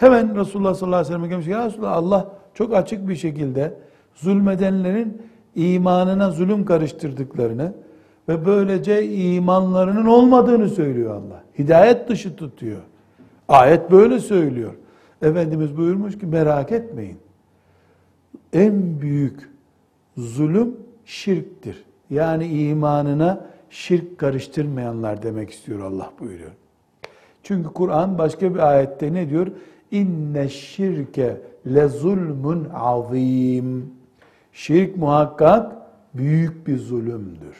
Hemen 0.00 0.36
Resulullah 0.36 0.74
sallallahu 0.74 0.98
aleyhi 0.98 1.14
ve 1.14 1.16
sellem'e 1.16 1.28
gelmiş. 1.28 1.46
Ya 1.46 1.66
Resulullah 1.66 1.92
Allah 1.92 2.32
çok 2.54 2.74
açık 2.74 3.08
bir 3.08 3.16
şekilde 3.16 3.74
zulmedenlerin 4.14 5.22
imanına 5.54 6.30
zulüm 6.30 6.64
karıştırdıklarını 6.64 7.72
ve 8.28 8.46
böylece 8.46 9.06
imanlarının 9.06 10.06
olmadığını 10.06 10.68
söylüyor 10.68 11.14
Allah. 11.14 11.42
Hidayet 11.58 12.08
dışı 12.08 12.36
tutuyor. 12.36 12.80
Ayet 13.48 13.90
böyle 13.90 14.18
söylüyor. 14.18 14.72
Efendimiz 15.22 15.76
buyurmuş 15.76 16.18
ki 16.18 16.26
merak 16.26 16.72
etmeyin. 16.72 17.18
En 18.52 19.00
büyük 19.00 19.50
zulüm 20.16 20.76
şirktir. 21.04 21.84
Yani 22.10 22.46
imanına 22.46 23.46
şirk 23.70 24.18
karıştırmayanlar 24.18 25.22
demek 25.22 25.50
istiyor 25.50 25.80
Allah 25.80 26.10
buyuruyor. 26.20 26.50
Çünkü 27.42 27.68
Kur'an 27.68 28.18
başka 28.18 28.54
bir 28.54 28.58
ayette 28.58 29.12
ne 29.12 29.30
diyor? 29.30 29.46
İnne 29.90 30.48
şirke 30.48 31.40
le 31.66 31.88
zulmun 31.88 32.68
azim. 32.74 33.92
Şirk 34.52 34.96
muhakkak 34.96 35.72
büyük 36.14 36.66
bir 36.66 36.78
zulümdür. 36.78 37.56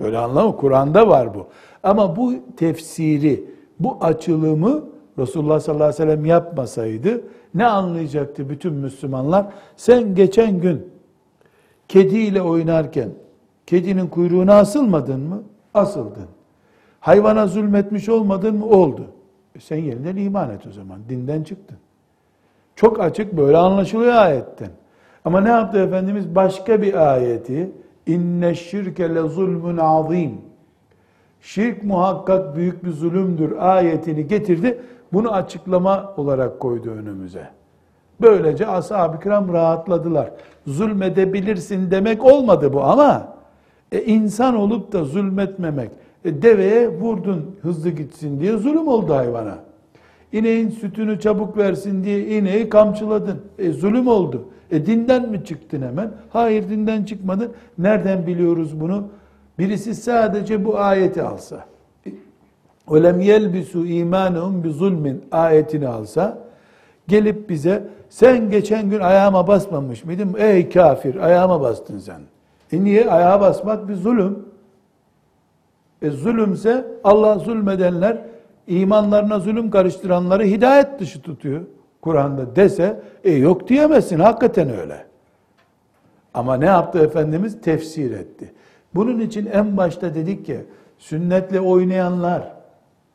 Böyle 0.00 0.18
anlamı 0.18 0.56
Kur'an'da 0.56 1.08
var 1.08 1.34
bu. 1.34 1.46
Ama 1.82 2.16
bu 2.16 2.34
tefsiri, 2.56 3.44
bu 3.80 3.96
açılımı 4.00 4.84
Resulullah 5.18 5.60
sallallahu 5.60 5.84
aleyhi 5.84 6.02
ve 6.02 6.06
sellem 6.06 6.24
yapmasaydı 6.24 7.22
ne 7.54 7.66
anlayacaktı 7.66 8.50
bütün 8.50 8.72
Müslümanlar? 8.72 9.46
Sen 9.76 10.14
geçen 10.14 10.60
gün 10.60 10.88
kediyle 11.88 12.42
oynarken 12.42 13.10
kedinin 13.66 14.06
kuyruğuna 14.06 14.54
asılmadın 14.54 15.20
mı? 15.20 15.42
Asıldın. 15.74 16.26
Hayvana 17.00 17.46
zulmetmiş 17.46 18.08
olmadın 18.08 18.56
mı? 18.56 18.66
Oldu. 18.66 19.06
Sen 19.60 19.76
yeniden 19.76 20.16
iman 20.16 20.50
et 20.50 20.66
o 20.66 20.70
zaman. 20.70 20.98
Dinden 21.08 21.42
çıktın. 21.42 21.76
Çok 22.76 23.00
açık 23.00 23.36
böyle 23.36 23.56
anlaşılıyor 23.56 24.14
ayetten. 24.14 24.70
Ama 25.24 25.40
ne 25.40 25.48
yaptı 25.48 25.78
Efendimiz? 25.78 26.34
Başka 26.34 26.82
bir 26.82 27.12
ayeti 27.12 27.70
inne 28.06 28.54
şirke 28.54 29.14
le 29.14 29.20
zulmün 29.20 29.76
azim. 29.76 30.40
Şirk 31.40 31.84
muhakkak 31.84 32.56
büyük 32.56 32.84
bir 32.84 32.90
zulümdür 32.90 33.56
ayetini 33.58 34.26
getirdi. 34.26 34.80
Bunu 35.12 35.32
açıklama 35.32 36.14
olarak 36.16 36.60
koydu 36.60 36.90
önümüze. 36.90 37.48
Böylece 38.20 38.66
ashab-ı 38.66 39.20
kiram 39.20 39.52
rahatladılar. 39.52 40.30
Zulmedebilirsin 40.66 41.90
demek 41.90 42.24
olmadı 42.24 42.72
bu 42.72 42.82
ama 42.82 43.36
e, 43.92 44.02
insan 44.02 44.56
olup 44.56 44.92
da 44.92 45.04
zulmetmemek. 45.04 45.90
E, 46.25 46.41
deveye 46.41 46.89
vurdun 46.89 47.55
hızlı 47.61 47.89
gitsin 47.89 48.39
diye 48.39 48.57
zulüm 48.57 48.87
oldu 48.87 49.13
hayvana. 49.13 49.57
İneğin 50.31 50.69
sütünü 50.69 51.19
çabuk 51.19 51.57
versin 51.57 52.03
diye 52.03 52.37
ineği 52.37 52.69
kamçıladın. 52.69 53.41
E, 53.59 53.71
zulüm 53.71 54.07
oldu. 54.07 54.43
E 54.71 54.85
dinden 54.85 55.29
mi 55.29 55.45
çıktın 55.45 55.81
hemen? 55.81 56.11
Hayır 56.29 56.69
dinden 56.69 57.03
çıkmadın. 57.03 57.51
Nereden 57.77 58.27
biliyoruz 58.27 58.81
bunu? 58.81 59.07
Birisi 59.59 59.95
sadece 59.95 60.65
bu 60.65 60.79
ayeti 60.79 61.21
alsa. 61.21 61.65
وَلَمْ 62.87 63.21
يَلْبِسُوا 63.21 63.85
اِيمَانَهُمْ 63.85 64.63
بِظُلْمٍ 64.63 65.15
ayetini 65.31 65.87
alsa, 65.87 66.37
gelip 67.07 67.49
bize 67.49 67.87
sen 68.09 68.49
geçen 68.49 68.89
gün 68.89 68.99
ayağıma 68.99 69.47
basmamış 69.47 70.05
mıydın? 70.05 70.35
Ey 70.37 70.69
kafir 70.69 71.15
ayağıma 71.15 71.61
bastın 71.61 71.99
sen. 71.99 72.21
E 72.71 72.83
niye? 72.83 73.09
Ayağa 73.09 73.41
basmak 73.41 73.89
bir 73.89 73.95
zulüm. 73.95 74.45
E 76.02 76.10
zulümse 76.10 76.84
Allah 77.04 77.38
zulmedenler 77.38 78.18
imanlarına 78.66 79.38
zulüm 79.38 79.70
karıştıranları 79.70 80.44
hidayet 80.44 81.00
dışı 81.00 81.22
tutuyor. 81.22 81.60
Kur'an'da 82.00 82.56
dese 82.56 83.00
e 83.24 83.32
yok 83.32 83.68
diyemezsin 83.68 84.18
hakikaten 84.18 84.70
öyle. 84.70 85.06
Ama 86.34 86.56
ne 86.56 86.66
yaptı 86.66 86.98
Efendimiz? 86.98 87.60
Tefsir 87.60 88.10
etti. 88.10 88.52
Bunun 88.94 89.20
için 89.20 89.46
en 89.46 89.76
başta 89.76 90.14
dedik 90.14 90.46
ki 90.46 90.60
sünnetle 90.98 91.60
oynayanlar 91.60 92.52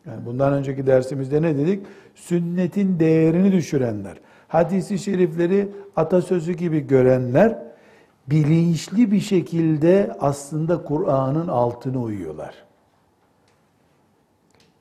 yani 0.05 0.25
bundan 0.25 0.53
önceki 0.53 0.87
dersimizde 0.87 1.41
ne 1.41 1.57
dedik? 1.57 1.85
Sünnetin 2.15 2.99
değerini 2.99 3.51
düşürenler, 3.51 4.17
hadisi 4.47 4.99
şerifleri 4.99 5.67
atasözü 5.95 6.53
gibi 6.53 6.87
görenler 6.87 7.57
bilinçli 8.27 9.11
bir 9.11 9.19
şekilde 9.19 10.15
aslında 10.19 10.83
Kur'an'ın 10.83 11.47
altına 11.47 11.99
uyuyorlar. 12.01 12.55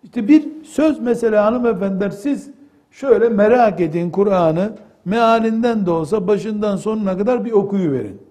İşte 0.05 0.29
bir 0.29 0.65
söz 0.65 1.01
mesela 1.01 1.45
hanımefendiler 1.45 2.11
siz 2.11 2.51
şöyle 2.91 3.29
merak 3.29 3.81
edin 3.81 4.11
Kur'an'ı 4.11 4.73
mealinden 5.05 5.87
de 5.87 5.91
olsa 5.91 6.27
başından 6.27 6.77
sonuna 6.77 7.19
kadar 7.19 7.45
bir 7.45 7.53
okuyu 7.53 7.93
verin. 7.93 8.23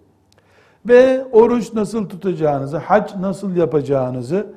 Ve 0.88 1.26
oruç 1.32 1.74
nasıl 1.74 2.10
tutacağınızı, 2.10 2.78
hac 2.78 3.16
nasıl 3.20 3.56
yapacağınızı, 3.56 4.48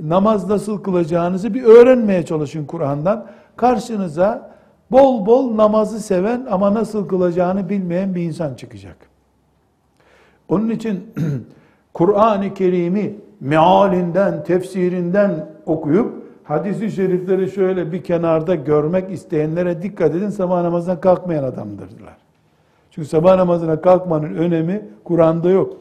namaz 0.00 0.48
nasıl 0.48 0.82
kılacağınızı 0.82 1.54
bir 1.54 1.62
öğrenmeye 1.62 2.26
çalışın 2.26 2.64
Kur'an'dan. 2.64 3.26
Karşınıza 3.56 4.50
bol 4.90 5.26
bol 5.26 5.56
namazı 5.56 6.00
seven 6.00 6.46
ama 6.50 6.74
nasıl 6.74 7.08
kılacağını 7.08 7.68
bilmeyen 7.68 8.14
bir 8.14 8.22
insan 8.22 8.54
çıkacak. 8.54 8.96
Onun 10.48 10.70
için 10.70 11.06
Kur'an-ı 11.94 12.54
Kerim'i 12.54 13.16
mealinden, 13.40 14.44
tefsirinden 14.44 15.46
okuyup 15.66 16.21
hadisi 16.44 16.90
şerifleri 16.90 17.50
şöyle 17.50 17.92
bir 17.92 18.04
kenarda 18.04 18.54
görmek 18.54 19.10
isteyenlere 19.10 19.82
dikkat 19.82 20.14
edin 20.14 20.28
sabah 20.28 20.62
namazına 20.62 21.00
kalkmayan 21.00 21.44
adamdırlar. 21.44 22.16
Çünkü 22.90 23.08
sabah 23.08 23.36
namazına 23.36 23.80
kalkmanın 23.80 24.34
önemi 24.34 24.88
Kur'an'da 25.04 25.50
yok. 25.50 25.76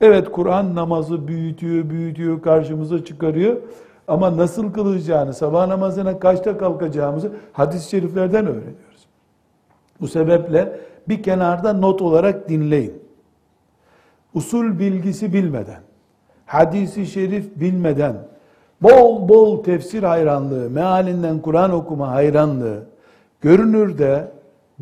Evet 0.00 0.32
Kur'an 0.32 0.74
namazı 0.74 1.28
büyütüyor, 1.28 1.90
büyütüyor, 1.90 2.42
karşımıza 2.42 3.04
çıkarıyor. 3.04 3.56
Ama 4.08 4.36
nasıl 4.36 4.72
kılacağını, 4.72 5.34
sabah 5.34 5.66
namazına 5.66 6.18
kaçta 6.18 6.58
kalkacağımızı 6.58 7.32
hadis-i 7.52 7.90
şeriflerden 7.90 8.46
öğreniyoruz. 8.46 9.06
Bu 10.00 10.08
sebeple 10.08 10.80
bir 11.08 11.22
kenarda 11.22 11.72
not 11.72 12.02
olarak 12.02 12.48
dinleyin. 12.48 13.02
Usul 14.34 14.78
bilgisi 14.78 15.32
bilmeden, 15.32 15.80
hadisi 16.46 17.06
şerif 17.06 17.60
bilmeden, 17.60 18.16
bol 18.82 19.28
bol 19.28 19.62
tefsir 19.62 20.02
hayranlığı, 20.02 20.70
mealinden 20.70 21.38
Kur'an 21.38 21.72
okuma 21.72 22.10
hayranlığı, 22.10 22.82
görünürde 23.40 24.32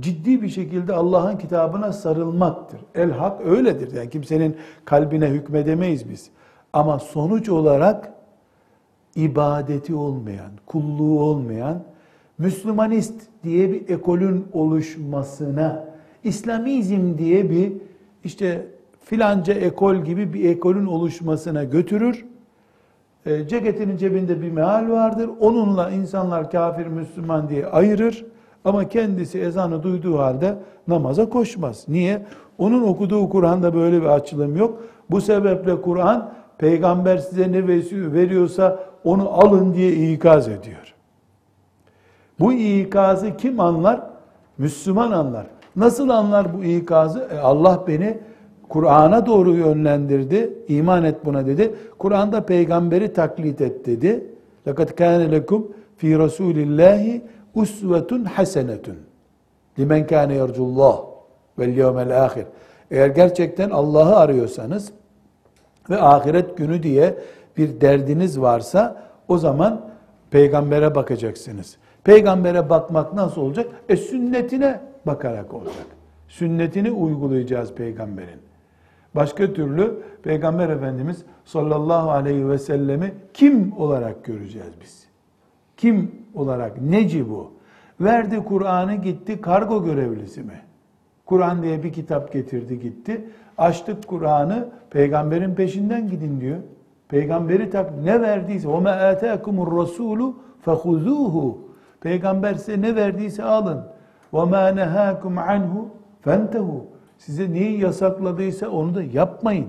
ciddi 0.00 0.42
bir 0.42 0.48
şekilde 0.48 0.92
Allah'ın 0.92 1.36
kitabına 1.36 1.92
sarılmaktır. 1.92 2.80
El 2.94 3.10
hak 3.10 3.46
öyledir. 3.46 3.96
Yani 3.96 4.10
kimsenin 4.10 4.56
kalbine 4.84 5.26
hükmedemeyiz 5.28 6.10
biz. 6.10 6.30
Ama 6.72 6.98
sonuç 6.98 7.48
olarak 7.48 8.12
ibadeti 9.16 9.94
olmayan, 9.94 10.50
kulluğu 10.66 11.20
olmayan, 11.20 11.82
Müslümanist 12.38 13.20
diye 13.44 13.72
bir 13.72 13.88
ekolün 13.88 14.46
oluşmasına, 14.52 15.84
İslamizm 16.24 17.18
diye 17.18 17.50
bir 17.50 17.72
işte 18.24 18.66
filanca 19.00 19.54
ekol 19.54 19.96
gibi 19.96 20.32
bir 20.32 20.50
ekolün 20.50 20.86
oluşmasına 20.86 21.64
götürür. 21.64 22.24
E, 23.28 23.48
ceketinin 23.48 23.96
cebinde 23.96 24.42
bir 24.42 24.50
meal 24.50 24.90
vardır. 24.90 25.30
Onunla 25.40 25.90
insanlar 25.90 26.50
kafir 26.50 26.86
Müslüman 26.86 27.48
diye 27.48 27.66
ayırır. 27.66 28.24
Ama 28.64 28.88
kendisi 28.88 29.40
ezanı 29.40 29.82
duyduğu 29.82 30.18
halde 30.18 30.54
namaza 30.88 31.28
koşmaz. 31.28 31.84
Niye? 31.88 32.22
Onun 32.58 32.82
okuduğu 32.82 33.28
Kur'an'da 33.28 33.74
böyle 33.74 34.02
bir 34.02 34.06
açılım 34.06 34.56
yok. 34.56 34.82
Bu 35.10 35.20
sebeple 35.20 35.80
Kur'an 35.80 36.30
peygamber 36.58 37.18
size 37.18 37.52
ne 37.52 37.68
veriyorsa 37.92 38.78
onu 39.04 39.30
alın 39.30 39.74
diye 39.74 39.92
ikaz 39.92 40.48
ediyor. 40.48 40.94
Bu 42.40 42.52
ikazı 42.52 43.36
kim 43.36 43.60
anlar? 43.60 44.00
Müslüman 44.58 45.12
anlar. 45.12 45.46
Nasıl 45.76 46.08
anlar 46.08 46.58
bu 46.58 46.64
ikazı? 46.64 47.28
E 47.34 47.38
Allah 47.38 47.84
beni 47.86 48.18
Kur'an'a 48.68 49.26
doğru 49.26 49.54
yönlendirdi. 49.54 50.52
İman 50.68 51.04
et 51.04 51.24
buna 51.24 51.46
dedi. 51.46 51.74
Kur'an'da 51.98 52.46
peygamberi 52.46 53.12
taklit 53.12 53.60
et 53.60 53.86
dedi. 53.86 54.26
Lekad 54.68 54.88
kâne 54.96 55.30
lekum 55.30 55.72
fi 55.96 56.18
Resulillahi 56.18 57.22
usvetun 57.54 58.24
hasenetun. 58.24 58.96
Limen 59.78 60.06
kâne 60.06 60.34
yercullah 60.34 61.00
vel 61.58 61.76
yevmel 61.76 62.24
ahir. 62.24 62.44
Eğer 62.90 63.08
gerçekten 63.08 63.70
Allah'ı 63.70 64.16
arıyorsanız 64.16 64.92
ve 65.90 66.00
ahiret 66.00 66.56
günü 66.56 66.82
diye 66.82 67.14
bir 67.56 67.80
derdiniz 67.80 68.40
varsa 68.40 68.96
o 69.28 69.38
zaman 69.38 69.80
peygambere 70.30 70.94
bakacaksınız. 70.94 71.76
Peygambere 72.04 72.70
bakmak 72.70 73.14
nasıl 73.14 73.40
olacak? 73.40 73.66
E 73.88 73.96
sünnetine 73.96 74.80
bakarak 75.06 75.54
olacak. 75.54 75.86
Sünnetini 76.28 76.90
uygulayacağız 76.90 77.74
peygamberin. 77.74 78.47
Başka 79.18 79.52
türlü 79.52 80.02
peygamber 80.22 80.68
efendimiz 80.68 81.24
sallallahu 81.44 82.10
aleyhi 82.10 82.48
ve 82.48 82.58
sellemi 82.58 83.14
kim 83.34 83.72
olarak 83.78 84.24
göreceğiz 84.24 84.72
biz? 84.82 85.08
Kim 85.76 86.10
olarak? 86.34 86.82
Neci 86.82 87.30
bu? 87.30 87.50
Verdi 88.00 88.44
Kur'an'ı 88.44 88.94
gitti 88.94 89.40
kargo 89.40 89.84
görevlisi 89.84 90.42
mi? 90.42 90.60
Kur'an 91.26 91.62
diye 91.62 91.82
bir 91.82 91.92
kitap 91.92 92.32
getirdi 92.32 92.80
gitti. 92.80 93.24
Açtık 93.58 94.06
Kur'an'ı 94.06 94.68
peygamberin 94.90 95.54
peşinden 95.54 96.08
gidin 96.08 96.40
diyor. 96.40 96.58
Peygamberi 97.08 97.70
tak 97.70 97.90
ne 98.04 98.20
verdiyse 98.20 98.68
o 98.68 98.80
me 98.80 98.90
ataakumur 98.90 99.78
rasulu 99.78 100.36
fehuzuhu. 100.62 101.58
Peygamber 102.00 102.54
size 102.54 102.80
ne 102.80 102.96
verdiyse 102.96 103.44
alın. 103.44 103.84
Ve 104.34 104.44
ma 104.44 104.68
nehakum 104.68 105.38
anhu 105.38 105.88
fentehu. 106.20 106.97
Size 107.18 107.52
neyi 107.52 107.80
yasakladıysa 107.80 108.68
onu 108.68 108.94
da 108.94 109.02
yapmayın. 109.02 109.66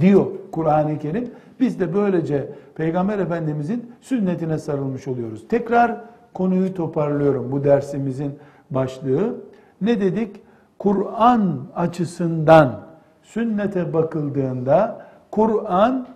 Diyor 0.00 0.26
Kur'an-ı 0.52 0.98
Kerim. 0.98 1.30
Biz 1.60 1.80
de 1.80 1.94
böylece 1.94 2.48
Peygamber 2.74 3.18
Efendimizin 3.18 3.92
sünnetine 4.00 4.58
sarılmış 4.58 5.08
oluyoruz. 5.08 5.48
Tekrar 5.48 6.00
konuyu 6.34 6.74
toparlıyorum 6.74 7.52
bu 7.52 7.64
dersimizin 7.64 8.38
başlığı. 8.70 9.34
Ne 9.80 10.00
dedik? 10.00 10.40
Kur'an 10.78 11.60
açısından 11.76 12.80
sünnete 13.22 13.92
bakıldığında 13.92 15.06
Kur'an 15.30 16.06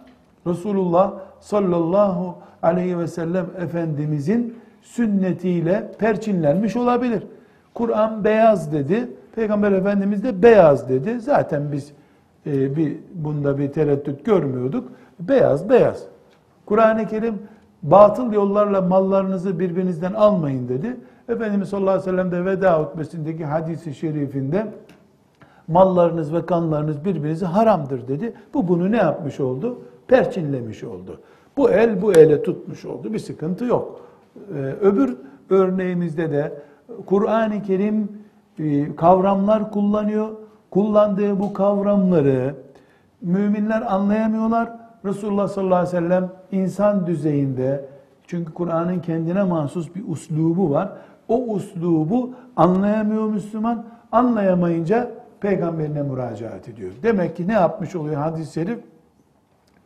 Resulullah 0.46 1.12
sallallahu 1.40 2.34
aleyhi 2.62 2.98
ve 2.98 3.06
sellem 3.06 3.46
Efendimizin 3.60 4.58
sünnetiyle 4.82 5.92
perçinlenmiş 5.98 6.76
olabilir. 6.76 7.22
Kur'an 7.74 8.24
beyaz 8.24 8.72
dedi, 8.72 9.10
Peygamber 9.34 9.72
Efendimiz 9.72 10.24
de 10.24 10.42
beyaz 10.42 10.88
dedi. 10.88 11.20
Zaten 11.20 11.72
biz 11.72 11.92
e, 12.46 12.76
bir 12.76 12.96
bunda 13.14 13.58
bir 13.58 13.72
tereddüt 13.72 14.24
görmüyorduk. 14.24 14.88
Beyaz 15.20 15.70
beyaz. 15.70 16.04
Kur'an-ı 16.66 17.06
Kerim 17.06 17.34
batıl 17.82 18.32
yollarla 18.32 18.80
mallarınızı 18.80 19.58
birbirinizden 19.58 20.12
almayın 20.12 20.68
dedi. 20.68 20.96
Efendimiz 21.28 21.68
sallallahu 21.68 21.90
aleyhi 21.90 22.06
ve 22.06 22.10
sellem 22.10 22.32
de 22.32 22.44
veda 22.44 22.80
hutbesindeki 22.80 23.44
hadisi 23.44 23.94
şerifinde 23.94 24.66
mallarınız 25.68 26.34
ve 26.34 26.46
kanlarınız 26.46 27.04
birbirinize 27.04 27.46
haramdır 27.46 28.08
dedi. 28.08 28.32
Bu 28.54 28.68
bunu 28.68 28.92
ne 28.92 28.96
yapmış 28.96 29.40
oldu? 29.40 29.78
Perçinlemiş 30.06 30.84
oldu. 30.84 31.20
Bu 31.56 31.70
el 31.70 32.02
bu 32.02 32.12
ele 32.12 32.42
tutmuş 32.42 32.84
oldu. 32.84 33.12
Bir 33.12 33.18
sıkıntı 33.18 33.64
yok. 33.64 34.00
Ee, 34.54 34.58
öbür 34.80 35.16
örneğimizde 35.50 36.30
de 36.30 36.52
Kur'an-ı 37.06 37.62
Kerim 37.62 38.08
kavramlar 38.96 39.70
kullanıyor. 39.70 40.28
Kullandığı 40.70 41.40
bu 41.40 41.52
kavramları 41.52 42.54
müminler 43.20 43.94
anlayamıyorlar. 43.94 44.72
Resulullah 45.04 45.48
sallallahu 45.48 45.78
aleyhi 45.78 45.96
ve 45.96 46.00
sellem 46.00 46.30
insan 46.52 47.06
düzeyinde 47.06 47.84
çünkü 48.26 48.54
Kur'an'ın 48.54 49.00
kendine 49.00 49.42
mahsus 49.42 49.94
bir 49.94 50.08
uslubu 50.08 50.70
var. 50.70 50.92
O 51.28 51.44
uslubu 51.44 52.30
anlayamıyor 52.56 53.28
Müslüman. 53.28 53.84
Anlayamayınca 54.12 55.10
peygamberine 55.40 56.02
müracaat 56.02 56.68
ediyor. 56.68 56.92
Demek 57.02 57.36
ki 57.36 57.48
ne 57.48 57.52
yapmış 57.52 57.96
oluyor 57.96 58.16
hadis-i 58.16 58.52
şerif? 58.52 58.78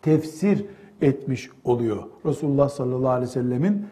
Tefsir 0.02 0.66
etmiş 1.00 1.50
oluyor. 1.64 2.02
Resulullah 2.26 2.68
sallallahu 2.68 3.10
aleyhi 3.10 3.28
ve 3.28 3.32
sellemin 3.32 3.86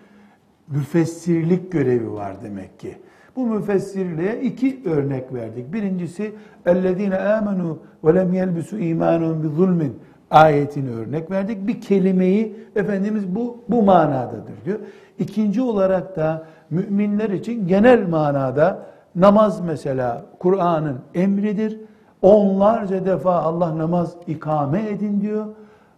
müfessirlik 0.68 1.72
görevi 1.72 2.12
var 2.12 2.42
demek 2.42 2.80
ki. 2.80 2.98
Bu 3.35 3.47
müfessirliğe 3.47 4.41
iki 4.41 4.81
örnek 4.85 5.33
verdik. 5.33 5.73
Birincisi 5.73 6.31
اَلَّذ۪ينَ 6.65 7.15
آمَنُوا 7.15 7.75
وَلَمْ 8.03 8.29
يَلْبِسُوا 8.33 8.79
اِيمَانُهُمْ 8.79 9.43
بِظُلْمٍ 9.43 9.89
ayetini 10.31 10.91
örnek 10.91 11.31
verdik. 11.31 11.67
Bir 11.67 11.81
kelimeyi 11.81 12.55
Efendimiz 12.75 13.35
bu, 13.35 13.57
bu 13.69 13.83
manadadır 13.83 14.65
diyor. 14.65 14.79
İkinci 15.19 15.61
olarak 15.61 16.15
da 16.15 16.43
müminler 16.69 17.29
için 17.29 17.67
genel 17.67 18.09
manada 18.09 18.79
namaz 19.15 19.61
mesela 19.61 20.25
Kur'an'ın 20.39 20.97
emridir. 21.13 21.79
Onlarca 22.21 23.05
defa 23.05 23.33
Allah 23.33 23.77
namaz 23.77 24.15
ikame 24.27 24.89
edin 24.89 25.21
diyor. 25.21 25.45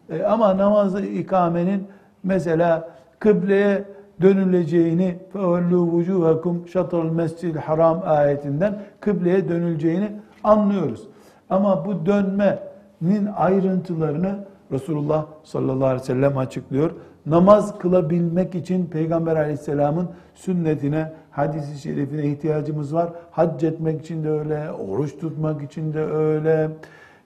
E, 0.09 0.23
ama 0.23 0.57
namazı 0.57 1.05
ikamenin 1.05 1.87
mesela 2.23 2.89
kıbleye 3.19 3.83
dönüleceğini 4.22 5.18
fevellu 5.32 5.82
vucuhakum 5.82 6.68
şatrul 6.68 7.10
mescid 7.10 7.56
haram 7.56 8.02
ayetinden 8.04 8.82
kıbleye 9.00 9.48
dönüleceğini 9.48 10.12
anlıyoruz. 10.44 11.08
Ama 11.50 11.84
bu 11.86 12.06
dönmenin 12.06 13.26
ayrıntılarını 13.36 14.38
Resulullah 14.72 15.26
sallallahu 15.44 15.86
aleyhi 15.86 16.02
ve 16.02 16.06
sellem 16.06 16.38
açıklıyor. 16.38 16.90
Namaz 17.26 17.78
kılabilmek 17.78 18.54
için 18.54 18.86
Peygamber 18.86 19.36
aleyhisselamın 19.36 20.08
sünnetine, 20.34 21.12
hadisi 21.30 21.80
şerifine 21.82 22.26
ihtiyacımız 22.26 22.94
var. 22.94 23.10
Hac 23.30 23.64
etmek 23.64 24.00
için 24.00 24.24
de 24.24 24.30
öyle, 24.30 24.70
oruç 24.72 25.18
tutmak 25.18 25.62
için 25.62 25.94
de 25.94 26.00
öyle. 26.00 26.70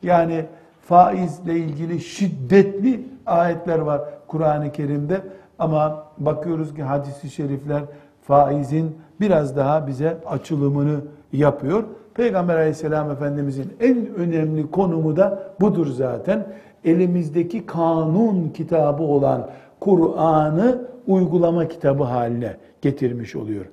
Yani 0.03 0.45
faizle 0.81 1.57
ilgili 1.57 2.01
şiddetli 2.01 3.01
ayetler 3.27 3.79
var 3.79 4.01
Kur'an-ı 4.27 4.73
Kerim'de. 4.73 5.21
Ama 5.59 6.05
bakıyoruz 6.19 6.75
ki 6.75 6.83
hadisi 6.83 7.31
şerifler 7.31 7.83
faizin 8.23 8.97
biraz 9.21 9.57
daha 9.57 9.87
bize 9.87 10.17
açılımını 10.27 11.01
yapıyor. 11.33 11.85
Peygamber 12.15 12.57
aleyhisselam 12.57 13.11
efendimizin 13.11 13.73
en 13.81 14.15
önemli 14.15 14.71
konumu 14.71 15.17
da 15.17 15.53
budur 15.61 15.87
zaten. 15.87 16.47
Elimizdeki 16.85 17.67
kanun 17.67 18.49
kitabı 18.49 19.03
olan 19.03 19.51
Kur'an'ı 19.81 20.89
uygulama 21.07 21.69
kitabı 21.69 22.03
haline 22.03 22.57
getirmiş 22.83 23.37
oluyor. 23.37 23.65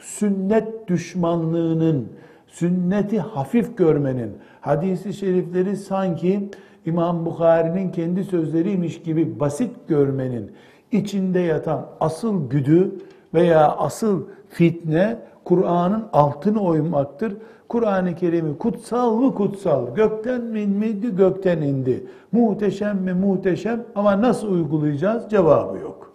Sünnet 0.00 0.88
düşmanlığının, 0.88 2.08
sünneti 2.46 3.20
hafif 3.20 3.78
görmenin, 3.78 4.30
hadisi 4.60 5.14
şerifleri 5.14 5.76
sanki 5.76 6.50
İmam 6.86 7.26
Bukhari'nin 7.26 7.92
kendi 7.92 8.24
sözleriymiş 8.24 9.02
gibi 9.02 9.40
basit 9.40 9.70
görmenin, 9.88 10.52
içinde 10.92 11.40
yatan 11.40 11.86
asıl 12.00 12.50
güdü 12.50 12.94
veya 13.34 13.68
asıl 13.68 14.22
fitne 14.48 15.18
Kur'an'ın 15.44 16.04
altını 16.12 16.60
oymaktır. 16.60 17.36
Kur'an-ı 17.68 18.14
Kerim'i 18.14 18.58
kutsal 18.58 19.16
mı 19.16 19.34
kutsal, 19.34 19.94
gökten 19.94 20.40
mi 20.40 20.60
inmedi, 20.60 21.16
gökten 21.16 21.62
indi. 21.62 22.06
Muhteşem 22.32 22.98
mi 22.98 23.12
muhteşem 23.12 23.84
ama 23.94 24.22
nasıl 24.22 24.52
uygulayacağız 24.52 25.30
cevabı 25.30 25.78
yok. 25.78 26.12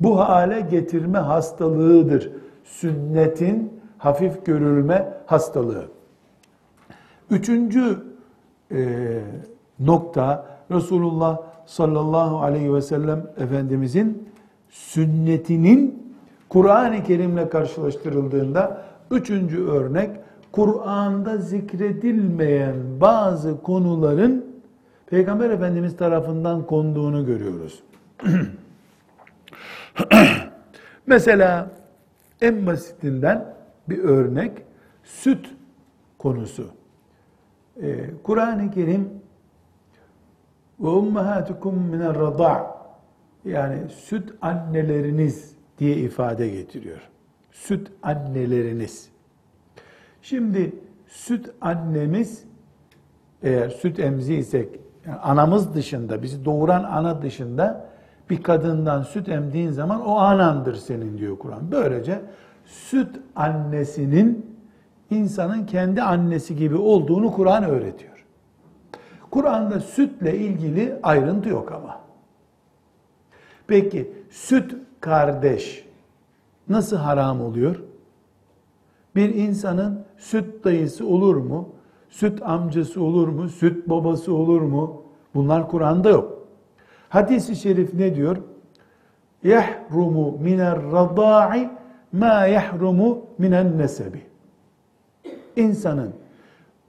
Bu 0.00 0.18
hale 0.18 0.60
getirme 0.60 1.18
hastalığıdır. 1.18 2.32
Sünnetin 2.64 3.80
hafif 3.98 4.46
görülme 4.46 5.08
hastalığı. 5.26 5.84
Üçüncü 7.30 7.98
e, 8.72 9.18
nokta 9.80 10.46
Resulullah 10.70 11.38
sallallahu 11.66 12.38
aleyhi 12.38 12.74
ve 12.74 12.82
sellem 12.82 13.26
Efendimizin 13.36 14.28
sünnetinin 14.70 16.14
Kur'an-ı 16.48 17.04
Kerim'le 17.04 17.48
karşılaştırıldığında 17.48 18.84
üçüncü 19.10 19.64
örnek 19.66 20.10
Kur'an'da 20.52 21.36
zikredilmeyen 21.36 22.76
bazı 23.00 23.62
konuların 23.62 24.44
Peygamber 25.06 25.50
Efendimiz 25.50 25.96
tarafından 25.96 26.66
konduğunu 26.66 27.26
görüyoruz. 27.26 27.82
Mesela 31.06 31.70
en 32.40 32.66
basitinden 32.66 33.54
bir 33.88 33.98
örnek 33.98 34.52
süt 35.04 35.46
konusu. 36.18 36.66
Ee, 37.82 38.10
Kur'an-ı 38.22 38.70
Kerim 38.70 39.08
ve 40.80 40.88
ummahatukum 40.88 41.74
minel 41.74 42.14
yani 43.44 43.76
süt 43.88 44.32
anneleriniz 44.42 45.54
diye 45.78 45.96
ifade 45.96 46.48
getiriyor. 46.48 47.00
Süt 47.50 47.92
anneleriniz. 48.02 49.08
Şimdi 50.22 50.72
süt 51.06 51.50
annemiz 51.60 52.44
eğer 53.42 53.68
süt 53.68 53.98
emziysek 53.98 54.80
yani 55.06 55.18
anamız 55.18 55.74
dışında 55.74 56.22
bizi 56.22 56.44
doğuran 56.44 56.84
ana 56.84 57.22
dışında 57.22 57.86
bir 58.30 58.42
kadından 58.42 59.02
süt 59.02 59.28
emdiğin 59.28 59.70
zaman 59.70 60.06
o 60.06 60.14
anandır 60.16 60.74
senin 60.74 61.18
diyor 61.18 61.38
Kur'an. 61.38 61.72
Böylece 61.72 62.20
süt 62.64 63.20
annesinin 63.36 64.56
insanın 65.10 65.66
kendi 65.66 66.02
annesi 66.02 66.56
gibi 66.56 66.76
olduğunu 66.76 67.32
Kur'an 67.32 67.64
öğretiyor. 67.64 68.13
Kur'an'da 69.34 69.80
sütle 69.80 70.38
ilgili 70.38 70.98
ayrıntı 71.02 71.48
yok 71.48 71.72
ama. 71.72 72.00
Peki 73.66 74.12
süt 74.30 74.74
kardeş 75.00 75.84
nasıl 76.68 76.96
haram 76.96 77.40
oluyor? 77.40 77.82
Bir 79.16 79.34
insanın 79.34 80.04
süt 80.16 80.64
dayısı 80.64 81.06
olur 81.06 81.36
mu? 81.36 81.68
Süt 82.08 82.42
amcası 82.42 83.02
olur 83.02 83.28
mu? 83.28 83.48
Süt 83.48 83.88
babası 83.88 84.34
olur 84.34 84.60
mu? 84.60 85.02
Bunlar 85.34 85.68
Kur'an'da 85.68 86.10
yok. 86.10 86.46
Hadis-i 87.08 87.56
şerif 87.56 87.94
ne 87.94 88.14
diyor? 88.14 88.36
Yahrumu 89.44 90.38
miner 90.38 90.82
radai 90.92 91.70
ma 92.12 92.46
yahrumu 92.46 93.26
minen 93.38 93.78
nesebi. 93.78 94.22
İnsanın 95.56 96.23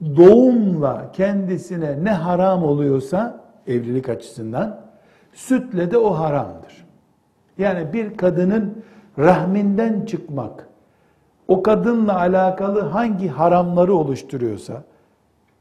doğumla 0.00 1.12
kendisine 1.12 2.04
ne 2.04 2.10
haram 2.10 2.64
oluyorsa 2.64 3.40
evlilik 3.66 4.08
açısından 4.08 4.80
sütle 5.32 5.90
de 5.90 5.98
o 5.98 6.10
haramdır. 6.10 6.86
Yani 7.58 7.92
bir 7.92 8.16
kadının 8.16 8.84
rahminden 9.18 10.04
çıkmak 10.04 10.68
o 11.48 11.62
kadınla 11.62 12.18
alakalı 12.18 12.80
hangi 12.80 13.28
haramları 13.28 13.94
oluşturuyorsa 13.94 14.82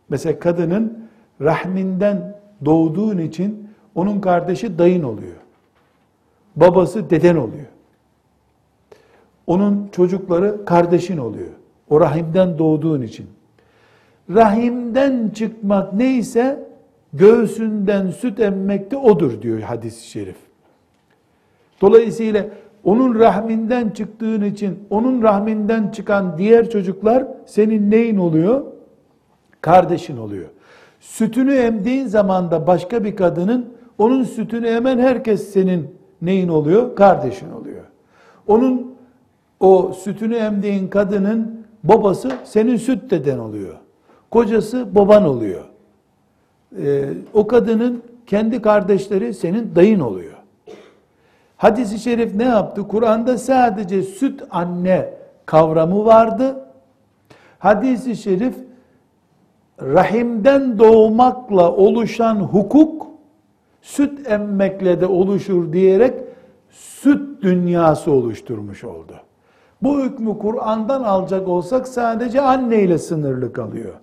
mesela 0.10 0.40
kadının 0.40 1.08
rahminden 1.42 2.36
doğduğun 2.66 3.18
için 3.18 3.70
onun 3.96 4.20
kardeşi 4.22 4.78
dayın 4.78 5.04
oluyor. 5.04 5.36
Babası 6.56 7.10
deden 7.10 7.36
oluyor. 7.36 7.66
Onun 9.48 9.90
çocukları 9.92 10.66
kardeşin 10.66 11.18
oluyor. 11.18 11.52
O 11.90 12.00
rahimden 12.00 12.58
doğduğun 12.58 13.02
için. 13.02 13.28
Rahimden 14.30 15.30
çıkmak 15.30 15.94
neyse 15.94 16.68
göğsünden 17.14 18.10
süt 18.10 18.40
emmek 18.40 18.92
de 18.92 18.98
odur 18.98 19.42
diyor 19.42 19.60
hadis-i 19.60 20.08
şerif. 20.08 20.36
Dolayısıyla 21.82 22.46
onun 22.84 23.20
rahminden 23.20 23.90
çıktığın 23.90 24.42
için 24.42 24.80
onun 24.90 25.22
rahminden 25.22 25.92
çıkan 25.92 26.38
diğer 26.38 26.70
çocuklar 26.70 27.28
senin 27.46 27.92
neyin 27.92 28.18
oluyor? 28.18 28.64
Kardeşin 29.62 30.18
oluyor. 30.18 30.50
Sütünü 31.00 31.54
emdiğin 31.54 32.08
zaman 32.08 32.52
da 32.52 32.68
başka 32.68 33.04
bir 33.04 33.16
kadının 33.16 33.74
onun 33.98 34.24
sütünü 34.24 34.68
emen 34.68 35.00
herkes 35.00 35.50
senin 35.54 35.96
neyin 36.22 36.48
oluyor? 36.48 36.96
Kardeşin 36.96 37.52
oluyor. 37.52 37.84
Onun 38.48 38.96
o 39.60 39.94
sütünü 39.94 40.36
emdiğin 40.36 40.88
kadının 40.88 41.66
babası 41.84 42.32
senin 42.44 42.78
süt 42.78 43.12
deden 43.12 43.40
oluyor. 43.40 43.85
Kocası 44.36 44.96
baban 44.96 45.26
oluyor. 45.26 45.64
Ee, 46.82 47.10
o 47.34 47.48
kadının 47.48 48.04
kendi 48.28 48.62
kardeşleri 48.62 49.34
senin 49.34 49.76
dayın 49.76 50.00
oluyor. 50.00 50.34
Hadis-i 51.58 52.00
şerif 52.00 52.36
ne 52.36 52.44
yaptı? 52.44 52.88
Kur'an'da 52.88 53.38
sadece 53.38 54.04
süt 54.04 54.44
anne 54.50 55.14
kavramı 55.46 56.06
vardı. 56.06 56.66
Hadis-i 57.60 58.16
şerif 58.16 58.56
rahimden 59.82 60.80
doğmakla 60.80 61.72
oluşan 61.72 62.36
hukuk 62.36 63.08
süt 63.82 64.32
emmekle 64.32 65.02
de 65.02 65.06
oluşur 65.06 65.74
diyerek 65.74 66.14
süt 66.70 67.44
dünyası 67.44 68.12
oluşturmuş 68.12 68.84
oldu. 68.84 69.14
Bu 69.82 70.02
hükmü 70.02 70.38
Kur'an'dan 70.38 71.04
alacak 71.04 71.48
olsak 71.48 71.88
sadece 71.88 72.42
anne 72.42 72.82
ile 72.82 72.98
sınırlı 72.98 73.54
kalıyor. 73.54 73.94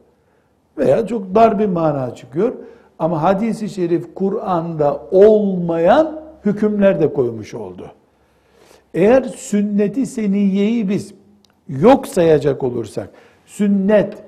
Veya 0.79 1.07
çok 1.07 1.35
dar 1.35 1.59
bir 1.59 1.67
mana 1.67 2.15
çıkıyor. 2.15 2.53
Ama 2.99 3.23
hadisi 3.23 3.69
şerif 3.69 4.15
Kur'an'da 4.15 5.01
olmayan 5.11 6.21
hükümler 6.45 7.01
de 7.01 7.13
koymuş 7.13 7.55
oldu. 7.55 7.91
Eğer 8.95 9.23
sünneti 9.23 10.07
seniyeyi 10.07 10.89
biz 10.89 11.15
yok 11.69 12.07
sayacak 12.07 12.63
olursak, 12.63 13.11
sünnet 13.47 14.23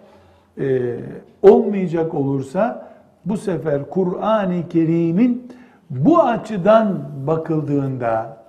e, 0.59 0.97
olmayacak 1.43 2.15
olursa 2.15 2.93
bu 3.25 3.37
sefer 3.37 3.91
Kur'an-ı 3.91 4.69
Kerim'in 4.69 5.53
bu 5.91 6.23
açıdan 6.23 7.11
bakıldığında, 7.27 8.45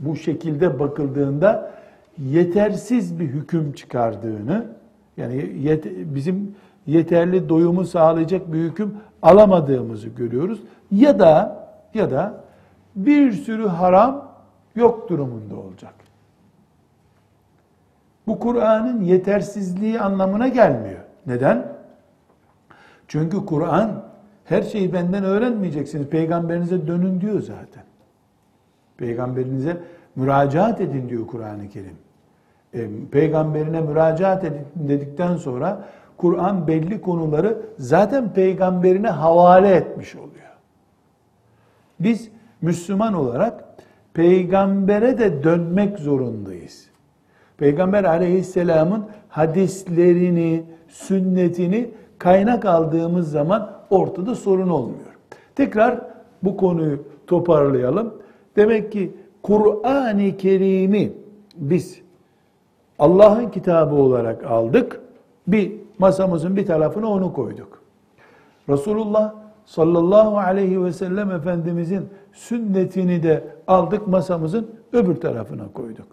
bu 0.00 0.16
şekilde 0.16 0.78
bakıldığında 0.78 1.70
yetersiz 2.18 3.20
bir 3.20 3.24
hüküm 3.24 3.72
çıkardığını, 3.72 4.66
yani 5.16 5.52
yet, 5.62 5.84
bizim 5.86 6.54
yeterli 6.86 7.48
doyumu 7.48 7.84
sağlayacak 7.84 8.52
bir 8.52 8.58
hüküm 8.58 8.94
alamadığımızı 9.22 10.08
görüyoruz. 10.08 10.60
Ya 10.90 11.18
da 11.18 11.66
ya 11.94 12.10
da 12.10 12.44
bir 12.96 13.32
sürü 13.32 13.66
haram 13.66 14.28
yok 14.74 15.08
durumunda 15.08 15.56
olacak. 15.56 15.94
Bu 18.26 18.38
Kur'an'ın 18.38 19.02
yetersizliği 19.02 20.00
anlamına 20.00 20.48
gelmiyor. 20.48 21.00
Neden? 21.26 21.66
Çünkü 23.08 23.46
Kur'an 23.46 24.02
her 24.44 24.62
şeyi 24.62 24.92
benden 24.92 25.24
öğrenmeyeceksiniz. 25.24 26.06
Peygamberinize 26.06 26.86
dönün 26.86 27.20
diyor 27.20 27.40
zaten. 27.40 27.84
Peygamberinize 28.96 29.76
müracaat 30.16 30.80
edin 30.80 31.08
diyor 31.08 31.26
Kur'an-ı 31.26 31.68
Kerim. 31.68 31.96
E, 32.74 32.88
peygamberine 33.10 33.80
müracaat 33.80 34.44
edin 34.44 34.66
dedikten 34.74 35.36
sonra 35.36 35.84
Kur'an 36.20 36.66
belli 36.66 37.00
konuları 37.00 37.58
zaten 37.78 38.32
peygamberine 38.32 39.08
havale 39.08 39.68
etmiş 39.68 40.16
oluyor. 40.16 40.50
Biz 42.00 42.28
Müslüman 42.62 43.14
olarak 43.14 43.64
peygambere 44.14 45.18
de 45.18 45.44
dönmek 45.44 45.98
zorundayız. 45.98 46.86
Peygamber 47.58 48.04
aleyhisselamın 48.04 49.04
hadislerini, 49.28 50.62
sünnetini 50.88 51.90
kaynak 52.18 52.64
aldığımız 52.64 53.30
zaman 53.30 53.70
ortada 53.90 54.34
sorun 54.34 54.68
olmuyor. 54.68 55.16
Tekrar 55.56 56.00
bu 56.42 56.56
konuyu 56.56 57.02
toparlayalım. 57.26 58.14
Demek 58.56 58.92
ki 58.92 59.12
Kur'an-ı 59.42 60.36
Kerim'i 60.36 61.12
biz 61.56 62.00
Allah'ın 62.98 63.50
kitabı 63.50 63.94
olarak 63.94 64.44
aldık. 64.44 65.00
Bir 65.46 65.79
masamızın 66.00 66.56
bir 66.56 66.66
tarafına 66.66 67.08
onu 67.08 67.32
koyduk. 67.32 67.82
Resulullah 68.68 69.34
sallallahu 69.66 70.38
aleyhi 70.38 70.84
ve 70.84 70.92
sellem 70.92 71.30
Efendimizin 71.30 72.08
sünnetini 72.32 73.22
de 73.22 73.44
aldık 73.66 74.08
masamızın 74.08 74.70
öbür 74.92 75.16
tarafına 75.16 75.72
koyduk. 75.74 76.06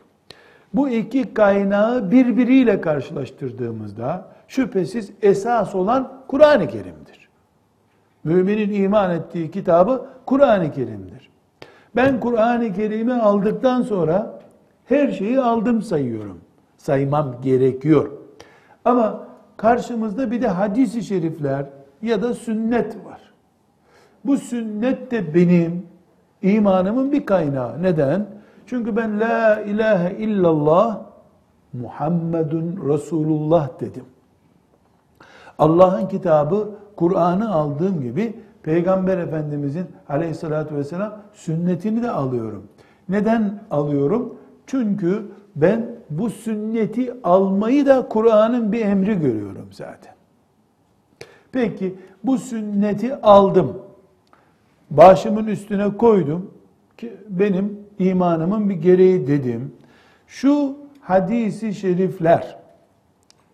Bu 0.74 0.90
iki 0.90 1.34
kaynağı 1.34 2.12
birbiriyle 2.12 2.82
karşılaştırdığımızda 2.82 4.26
şüphesiz 4.48 5.12
esas 5.22 5.76
olan 5.76 6.12
Kur'an-ı 6.28 6.68
Kerim'dir. 6.68 7.30
Müminin 8.24 8.84
iman 8.84 9.12
ettiği 9.12 9.52
kitabı 9.52 10.06
Kur'an-ı 10.26 10.72
Kerim'dir. 10.72 11.30
Ben 11.96 12.20
Kur'an-ı 12.20 12.74
Kerim'i 12.74 13.14
aldıktan 13.14 13.82
sonra 13.82 14.40
her 14.86 15.12
şeyi 15.12 15.42
aldım 15.42 15.82
sayıyorum. 15.82 16.38
Saymam 16.78 17.36
gerekiyor. 17.42 18.12
Ama 18.86 19.27
karşımızda 19.58 20.32
bir 20.32 20.42
de 20.42 20.48
hadis-i 20.48 21.04
şerifler 21.04 21.66
ya 22.02 22.22
da 22.22 22.34
sünnet 22.34 22.96
var. 23.06 23.22
bu 24.26 24.38
sünnet 24.38 25.12
de 25.12 25.34
benim 25.34 25.86
imanımın 26.42 27.12
bir 27.12 27.26
kaynağı. 27.26 27.84
Neden? 27.84 28.26
Çünkü 28.66 28.96
ben 28.96 29.20
la 29.20 29.62
ilahe 29.62 30.18
illallah 30.18 31.00
Muhammedun 31.74 32.90
Resulullah 32.90 33.80
dedim. 33.80 34.06
Allah'ın 35.60 36.08
kitabı 36.08 36.70
Kur'an'ı 36.96 37.54
aldığım 37.54 38.02
gibi 38.02 38.40
Peygamber 38.64 39.18
Efendimizin 39.18 39.86
aleyhissalatü 40.10 40.76
vesselam 40.76 41.14
sünnetini 41.34 42.04
de 42.04 42.12
alıyorum. 42.12 42.68
Neden 43.10 43.60
alıyorum? 43.72 44.38
Çünkü 44.68 45.26
ben 45.56 45.97
bu 46.10 46.30
sünneti 46.30 47.14
almayı 47.24 47.86
da 47.86 48.08
Kur'an'ın 48.10 48.72
bir 48.72 48.82
emri 48.82 49.20
görüyorum 49.20 49.68
zaten. 49.72 50.14
Peki 51.52 51.96
bu 52.24 52.38
sünneti 52.38 53.16
aldım. 53.16 53.82
Başımın 54.92 55.48
üstüne 55.48 55.98
koydum 55.98 56.52
ki 56.98 57.14
benim 57.30 57.80
imanımın 58.00 58.70
bir 58.70 58.76
gereği 58.76 59.28
dedim. 59.28 59.74
Şu 60.28 60.78
hadisi 61.02 61.74
şerifler 61.74 62.58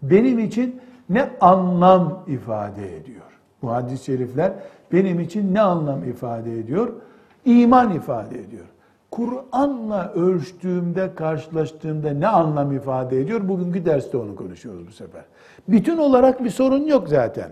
benim 0.01 0.39
için 0.39 0.81
ne 1.09 1.29
anlam 1.41 2.23
ifade 2.27 2.97
ediyor? 2.97 3.39
Bu 3.61 3.71
hadis-i 3.71 4.05
şerifler 4.05 4.53
benim 4.91 5.19
için 5.19 5.53
ne 5.53 5.61
anlam 5.61 6.03
ifade 6.03 6.59
ediyor? 6.59 6.93
İman 7.45 7.95
ifade 7.95 8.39
ediyor. 8.39 8.65
Kur'an'la 9.13 10.11
ölçtüğümde, 10.13 11.15
karşılaştığımda 11.15 12.09
ne 12.09 12.27
anlam 12.27 12.71
ifade 12.71 13.21
ediyor? 13.21 13.47
Bugünkü 13.47 13.85
derste 13.85 14.17
onu 14.17 14.35
konuşuyoruz 14.35 14.87
bu 14.87 14.91
sefer. 14.91 15.21
Bütün 15.67 15.97
olarak 15.97 16.43
bir 16.43 16.49
sorun 16.49 16.85
yok 16.85 17.09
zaten. 17.09 17.49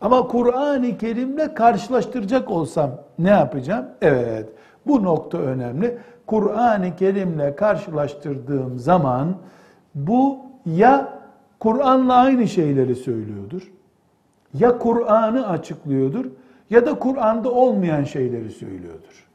Ama 0.00 0.28
Kur'an-ı 0.28 0.98
Kerim'le 0.98 1.54
karşılaştıracak 1.54 2.50
olsam 2.50 2.90
ne 3.18 3.30
yapacağım? 3.30 3.86
Evet, 4.02 4.48
bu 4.86 5.04
nokta 5.04 5.38
önemli. 5.38 5.98
Kur'an-ı 6.26 6.96
Kerim'le 6.96 7.56
karşılaştırdığım 7.56 8.78
zaman 8.78 9.36
bu 9.94 10.38
ya 10.66 11.18
Kur'an'la 11.60 12.14
aynı 12.14 12.48
şeyleri 12.48 12.94
söylüyordur, 12.94 13.72
ya 14.54 14.78
Kur'an'ı 14.78 15.48
açıklıyordur 15.48 16.24
ya 16.70 16.86
da 16.86 16.98
Kur'an'da 16.98 17.50
olmayan 17.50 18.04
şeyleri 18.04 18.50
söylüyordur. 18.50 19.27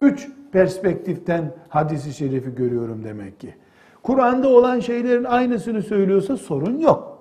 Üç 0.00 0.28
perspektiften 0.52 1.54
hadisi 1.68 2.14
şerifi 2.14 2.54
görüyorum 2.54 3.04
demek 3.04 3.40
ki. 3.40 3.54
Kur'an'da 4.02 4.48
olan 4.48 4.80
şeylerin 4.80 5.24
aynısını 5.24 5.82
söylüyorsa 5.82 6.36
sorun 6.36 6.78
yok. 6.78 7.18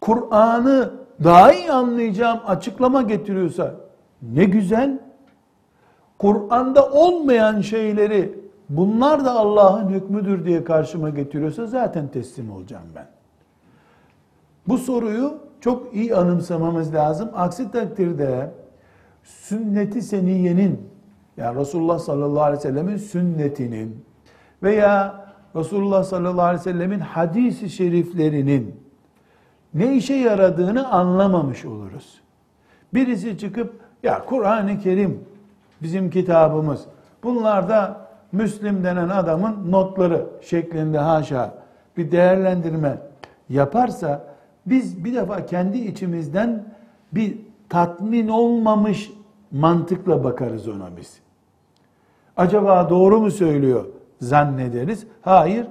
Kur'an'ı 0.00 0.92
daha 1.24 1.52
iyi 1.52 1.72
anlayacağım 1.72 2.40
açıklama 2.46 3.02
getiriyorsa 3.02 3.74
ne 4.22 4.44
güzel. 4.44 4.98
Kur'an'da 6.18 6.90
olmayan 6.90 7.60
şeyleri 7.60 8.40
bunlar 8.68 9.24
da 9.24 9.32
Allah'ın 9.32 9.88
hükmüdür 9.88 10.44
diye 10.44 10.64
karşıma 10.64 11.10
getiriyorsa 11.10 11.66
zaten 11.66 12.08
teslim 12.08 12.52
olacağım 12.52 12.86
ben. 12.94 13.06
Bu 14.68 14.78
soruyu 14.78 15.38
çok 15.60 15.94
iyi 15.94 16.14
anımsamamız 16.14 16.94
lazım. 16.94 17.30
Aksi 17.34 17.70
takdirde 17.70 18.50
sünneti 19.28 20.02
seniyenin 20.02 20.80
yani 21.36 21.60
Resulullah 21.60 21.98
sallallahu 21.98 22.42
aleyhi 22.42 22.58
ve 22.58 22.62
sellemin 22.62 22.96
sünnetinin 22.96 24.04
veya 24.62 25.24
Resulullah 25.56 26.04
sallallahu 26.04 26.42
aleyhi 26.42 26.60
ve 26.60 26.72
sellemin 26.72 27.00
hadisi 27.00 27.70
şeriflerinin 27.70 28.74
ne 29.74 29.96
işe 29.96 30.14
yaradığını 30.14 30.88
anlamamış 30.92 31.64
oluruz. 31.64 32.20
Birisi 32.94 33.38
çıkıp 33.38 33.80
ya 34.02 34.24
Kur'an-ı 34.24 34.80
Kerim 34.80 35.24
bizim 35.82 36.10
kitabımız. 36.10 36.84
Bunlar 37.22 37.68
da 37.68 38.08
Müslim 38.32 38.84
denen 38.84 39.08
adamın 39.08 39.72
notları 39.72 40.26
şeklinde 40.42 40.98
haşa 40.98 41.54
bir 41.96 42.10
değerlendirme 42.10 42.98
yaparsa 43.48 44.24
biz 44.66 45.04
bir 45.04 45.14
defa 45.14 45.46
kendi 45.46 45.78
içimizden 45.78 46.64
bir 47.12 47.38
tatmin 47.68 48.28
olmamış 48.28 49.10
mantıkla 49.52 50.24
bakarız 50.24 50.68
ona 50.68 50.96
biz. 50.96 51.20
Acaba 52.36 52.90
doğru 52.90 53.20
mu 53.20 53.30
söylüyor 53.30 53.84
zannederiz. 54.20 55.06
Hayır. 55.22 55.66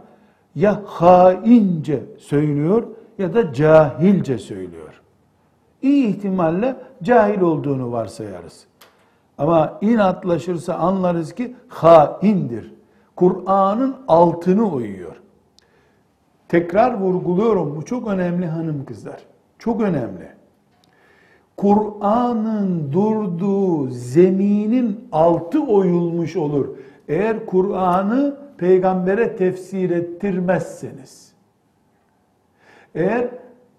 Ya 0.56 0.82
haince 0.86 2.04
söylüyor 2.18 2.88
ya 3.18 3.34
da 3.34 3.54
cahilce 3.54 4.38
söylüyor. 4.38 5.02
İyi 5.82 6.08
ihtimalle 6.08 6.76
cahil 7.04 7.42
olduğunu 7.42 7.92
varsayarız. 7.92 8.66
Ama 9.38 9.78
inatlaşırsa 9.82 10.74
anlarız 10.74 11.36
ki 11.36 11.56
haindir. 11.68 12.74
Kur'an'ın 13.16 13.96
altını 14.08 14.64
uyuyor. 14.74 15.16
Tekrar 16.48 17.00
vurguluyorum 17.00 17.76
bu 17.76 17.86
çok 17.86 18.08
önemli 18.08 18.48
hanım 18.48 18.86
kızlar. 18.86 19.20
Çok 19.60 19.82
önemli. 19.82 20.37
Kur'an'ın 21.58 22.92
durduğu 22.92 23.90
zeminin 23.90 25.08
altı 25.12 25.64
oyulmuş 25.64 26.36
olur. 26.36 26.68
Eğer 27.08 27.46
Kur'an'ı 27.46 28.38
peygambere 28.58 29.36
tefsir 29.36 29.90
ettirmezseniz. 29.90 31.34
Eğer 32.96 33.30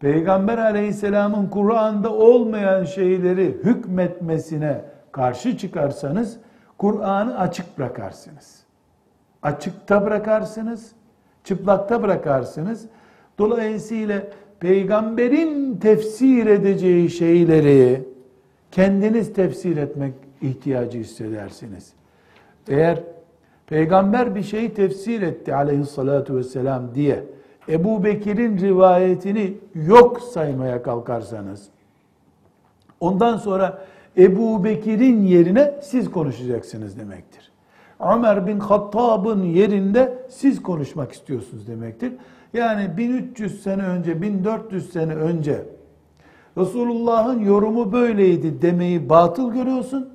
Peygamber 0.00 0.58
aleyhisselamın 0.58 1.46
Kur'an'da 1.46 2.12
olmayan 2.12 2.84
şeyleri 2.84 3.44
hükmetmesine 3.64 4.84
karşı 5.12 5.56
çıkarsanız 5.56 6.36
Kur'an'ı 6.78 7.38
açık 7.38 7.78
bırakarsınız. 7.78 8.62
Açıkta 9.42 10.06
bırakarsınız, 10.06 10.92
çıplakta 11.44 12.02
bırakarsınız. 12.02 12.86
Dolayısıyla 13.38 14.22
peygamberin 14.60 15.76
tefsir 15.76 16.46
edeceği 16.46 17.10
şeyleri 17.10 18.02
kendiniz 18.72 19.32
tefsir 19.32 19.76
etmek 19.76 20.14
ihtiyacı 20.42 20.98
hissedersiniz. 20.98 21.92
Eğer 22.68 23.02
peygamber 23.66 24.34
bir 24.34 24.42
şeyi 24.42 24.74
tefsir 24.74 25.22
etti 25.22 25.54
aleyhissalatu 25.54 26.36
vesselam 26.36 26.94
diye 26.94 27.24
Ebu 27.68 28.04
Bekir'in 28.04 28.58
rivayetini 28.58 29.54
yok 29.74 30.20
saymaya 30.20 30.82
kalkarsanız 30.82 31.68
ondan 33.00 33.36
sonra 33.36 33.82
Ebu 34.16 34.64
Bekir'in 34.64 35.22
yerine 35.22 35.74
siz 35.82 36.10
konuşacaksınız 36.10 36.98
demektir. 36.98 37.50
Ömer 38.00 38.46
bin 38.46 38.58
Hattab'ın 38.58 39.42
yerinde 39.42 40.18
siz 40.28 40.62
konuşmak 40.62 41.12
istiyorsunuz 41.12 41.68
demektir. 41.68 42.12
Yani 42.52 42.96
1300 42.96 43.62
sene 43.62 43.82
önce, 43.82 44.22
1400 44.22 44.92
sene 44.92 45.14
önce 45.14 45.64
Resulullah'ın 46.58 47.40
yorumu 47.40 47.92
böyleydi 47.92 48.62
demeyi 48.62 49.08
batıl 49.08 49.52
görüyorsun. 49.52 50.08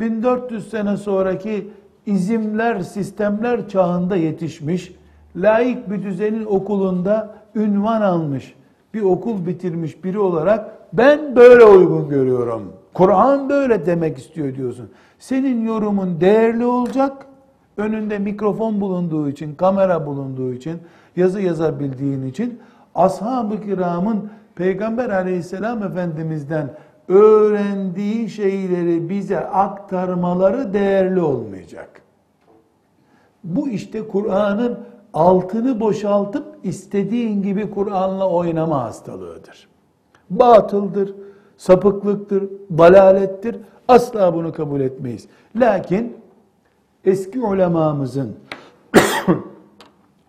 1400 0.00 0.70
sene 0.70 0.96
sonraki 0.96 1.70
izimler, 2.06 2.80
sistemler 2.80 3.68
çağında 3.68 4.16
yetişmiş, 4.16 4.94
laik 5.36 5.90
bir 5.90 6.02
düzenin 6.02 6.44
okulunda 6.44 7.34
ünvan 7.54 8.00
almış, 8.00 8.54
bir 8.94 9.02
okul 9.02 9.46
bitirmiş 9.46 10.04
biri 10.04 10.18
olarak 10.18 10.70
ben 10.92 11.36
böyle 11.36 11.64
uygun 11.64 12.08
görüyorum. 12.08 12.72
Kur'an 12.94 13.48
böyle 13.48 13.86
demek 13.86 14.18
istiyor 14.18 14.54
diyorsun. 14.54 14.90
Senin 15.18 15.66
yorumun 15.66 16.20
değerli 16.20 16.64
olacak. 16.64 17.26
Önünde 17.76 18.18
mikrofon 18.18 18.80
bulunduğu 18.80 19.28
için, 19.28 19.54
kamera 19.54 20.06
bulunduğu 20.06 20.52
için, 20.52 20.78
yazı 21.16 21.40
yazabildiğin 21.40 22.26
için 22.26 22.60
ashab-ı 22.94 23.60
kiramın 23.60 24.30
Peygamber 24.54 25.10
aleyhisselam 25.10 25.82
efendimizden 25.82 26.70
öğrendiği 27.08 28.30
şeyleri 28.30 29.08
bize 29.08 29.40
aktarmaları 29.40 30.72
değerli 30.72 31.20
olmayacak. 31.20 32.02
Bu 33.44 33.68
işte 33.68 34.08
Kur'an'ın 34.08 34.78
altını 35.14 35.80
boşaltıp 35.80 36.44
istediğin 36.62 37.42
gibi 37.42 37.70
Kur'an'la 37.70 38.28
oynama 38.28 38.82
hastalığıdır. 38.82 39.68
Batıldır, 40.30 41.14
sapıklıktır, 41.56 42.44
dalalettir. 42.78 43.56
Asla 43.88 44.34
bunu 44.34 44.52
kabul 44.52 44.80
etmeyiz. 44.80 45.28
Lakin 45.56 46.16
eski 47.04 47.40
ulemamızın 47.40 48.36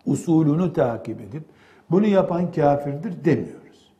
usulünü 0.06 0.72
takip 0.72 1.20
edip 1.20 1.42
bunu 1.90 2.06
yapan 2.06 2.52
kafirdir 2.52 3.24
demiyoruz. 3.24 3.92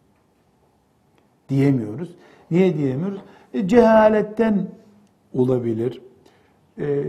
Diyemiyoruz. 1.48 2.14
Niye 2.50 2.78
diyemiyoruz? 2.78 3.20
E, 3.54 3.68
cehaletten 3.68 4.66
olabilir. 5.34 6.00
E, 6.78 7.04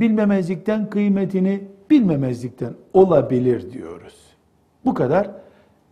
bilmemezlikten 0.00 0.90
kıymetini 0.90 1.64
bilmemezlikten 1.90 2.74
olabilir 2.92 3.72
diyoruz. 3.72 4.14
Bu 4.84 4.94
kadar 4.94 5.30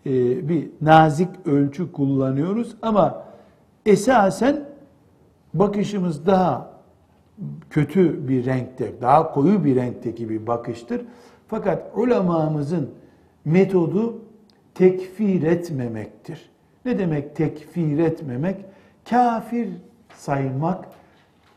e, 0.07 0.49
bir 0.49 0.69
nazik 0.81 1.47
ölçü 1.47 1.93
kullanıyoruz 1.93 2.77
ama 2.83 3.25
esasen 3.87 4.65
bakışımız 5.55 6.27
daha 6.27 6.75
kötü 7.71 8.29
bir 8.29 8.45
renkte, 8.45 8.93
daha 9.01 9.33
koyu 9.33 9.65
bir 9.65 9.77
renkteki 9.77 10.29
bir 10.29 10.47
bakıştır. 10.47 11.01
Fakat 11.49 11.91
ulemamızın 11.97 12.91
metodu 13.45 14.23
tekfir 14.75 15.43
etmemektir. 15.43 16.51
Ne 16.85 16.99
demek 16.99 17.37
tekfir 17.37 17.99
etmemek? 17.99 18.57
Kafir 19.11 19.69
saymak 20.15 20.85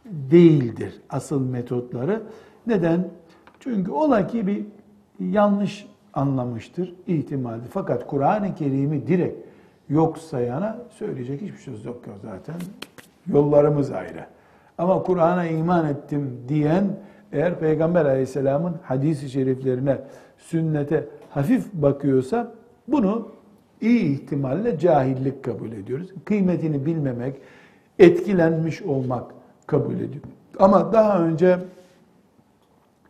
değildir 0.06 1.02
asıl 1.10 1.42
metotları. 1.42 2.24
Neden? 2.68 3.08
Çünkü 3.60 3.92
ola 3.92 4.28
ki 4.28 4.48
bir 4.48 4.66
yanlış 5.20 5.88
anlamıştır 6.14 6.94
ihtimaldi. 7.08 7.68
Fakat 7.72 8.08
Kur'an-ı 8.08 8.56
Kerim'i 8.56 9.08
direkt 9.08 9.48
yok 9.90 10.18
sayana 10.18 10.78
söyleyecek 10.90 11.42
hiçbir 11.42 11.58
söz 11.58 11.86
yok 11.86 12.02
zaten. 12.22 12.56
Yollarımız 13.28 13.92
ayrı. 13.92 14.26
Ama 14.78 15.04
Kur'an'a 15.04 15.46
iman 15.46 15.86
ettim 15.86 16.44
diyen 16.48 17.00
eğer 17.32 17.60
Peygamber 17.60 18.06
aleyhisselamın 18.06 18.76
hadisi 18.84 19.30
şeriflerine, 19.30 20.02
sünnete 20.38 21.08
hafif 21.30 21.74
bakıyorsa 21.74 22.52
bunu 22.88 23.28
iyi 23.82 24.14
ihtimalle 24.14 24.80
cahillik 24.80 25.44
kabul 25.44 25.72
ediyoruz. 25.72 26.10
Kıymetini 26.26 26.86
bilmemek, 26.86 27.36
etkilenmiş 28.00 28.82
olmak 28.82 29.32
kabul 29.68 29.96
ediyor. 29.96 30.24
Ama 30.60 30.94
daha 30.94 31.20
önce 31.20 31.60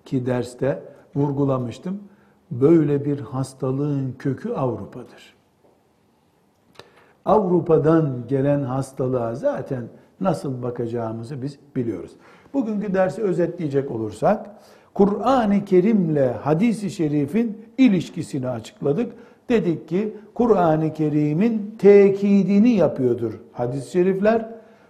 ki 0.06 0.26
derste 0.26 0.84
vurgulamıştım. 1.16 2.00
Böyle 2.52 3.06
bir 3.06 3.20
hastalığın 3.20 4.16
kökü 4.20 4.54
Avrupa'dır. 4.54 5.36
Avrupa'dan 7.26 8.24
gelen 8.28 8.62
hastalığa 8.62 9.36
zaten 9.36 9.84
nasıl 10.22 10.64
bakacağımızı 10.64 11.42
biz 11.42 11.60
biliyoruz. 11.76 12.12
Bugünkü 12.54 12.94
dersi 12.94 13.22
özetleyecek 13.22 13.92
olursak, 13.92 14.50
Kur'an-ı 14.94 15.66
Kerim'le 15.66 16.34
hadis-i 16.42 16.90
şerifin 16.90 17.58
ilişkisini 17.78 18.50
açıkladık. 18.50 19.14
Dedik 19.50 19.88
ki 19.90 20.14
Kur'an-ı 20.34 20.94
Kerim'in 20.94 21.76
tekidini 21.80 22.70
yapıyordur 22.70 23.34
hadis-i 23.52 23.92
şerifler. 23.92 24.50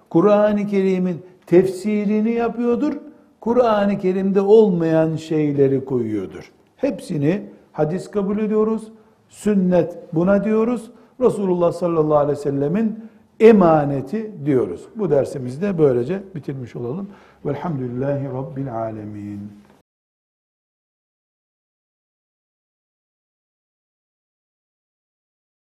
Kur'an-ı 0.10 0.68
Kerim'in 0.68 1.22
tefsirini 1.46 2.32
yapıyordur. 2.32 2.94
Kur'an-ı 3.42 3.98
Kerim'de 3.98 4.42
olmayan 4.42 5.16
şeyleri 5.16 5.86
koyuyordur. 5.86 6.52
Hepsini 6.76 7.42
hadis 7.72 8.12
kabul 8.12 8.40
ediyoruz. 8.40 8.92
Sünnet 9.30 9.98
buna 10.14 10.44
diyoruz. 10.44 10.92
Resulullah 11.22 11.72
sallallahu 11.72 12.18
aleyhi 12.18 12.38
ve 12.40 12.42
sellemin 12.42 13.00
emaneti 13.40 14.32
diyoruz. 14.46 14.88
Bu 14.96 15.10
dersimizde 15.10 15.78
böylece 15.78 16.24
bitirmiş 16.36 16.76
olalım. 16.76 17.08
Velhamdülillahi 17.46 18.26
Rabbil 18.26 18.74
alemin. 18.74 19.52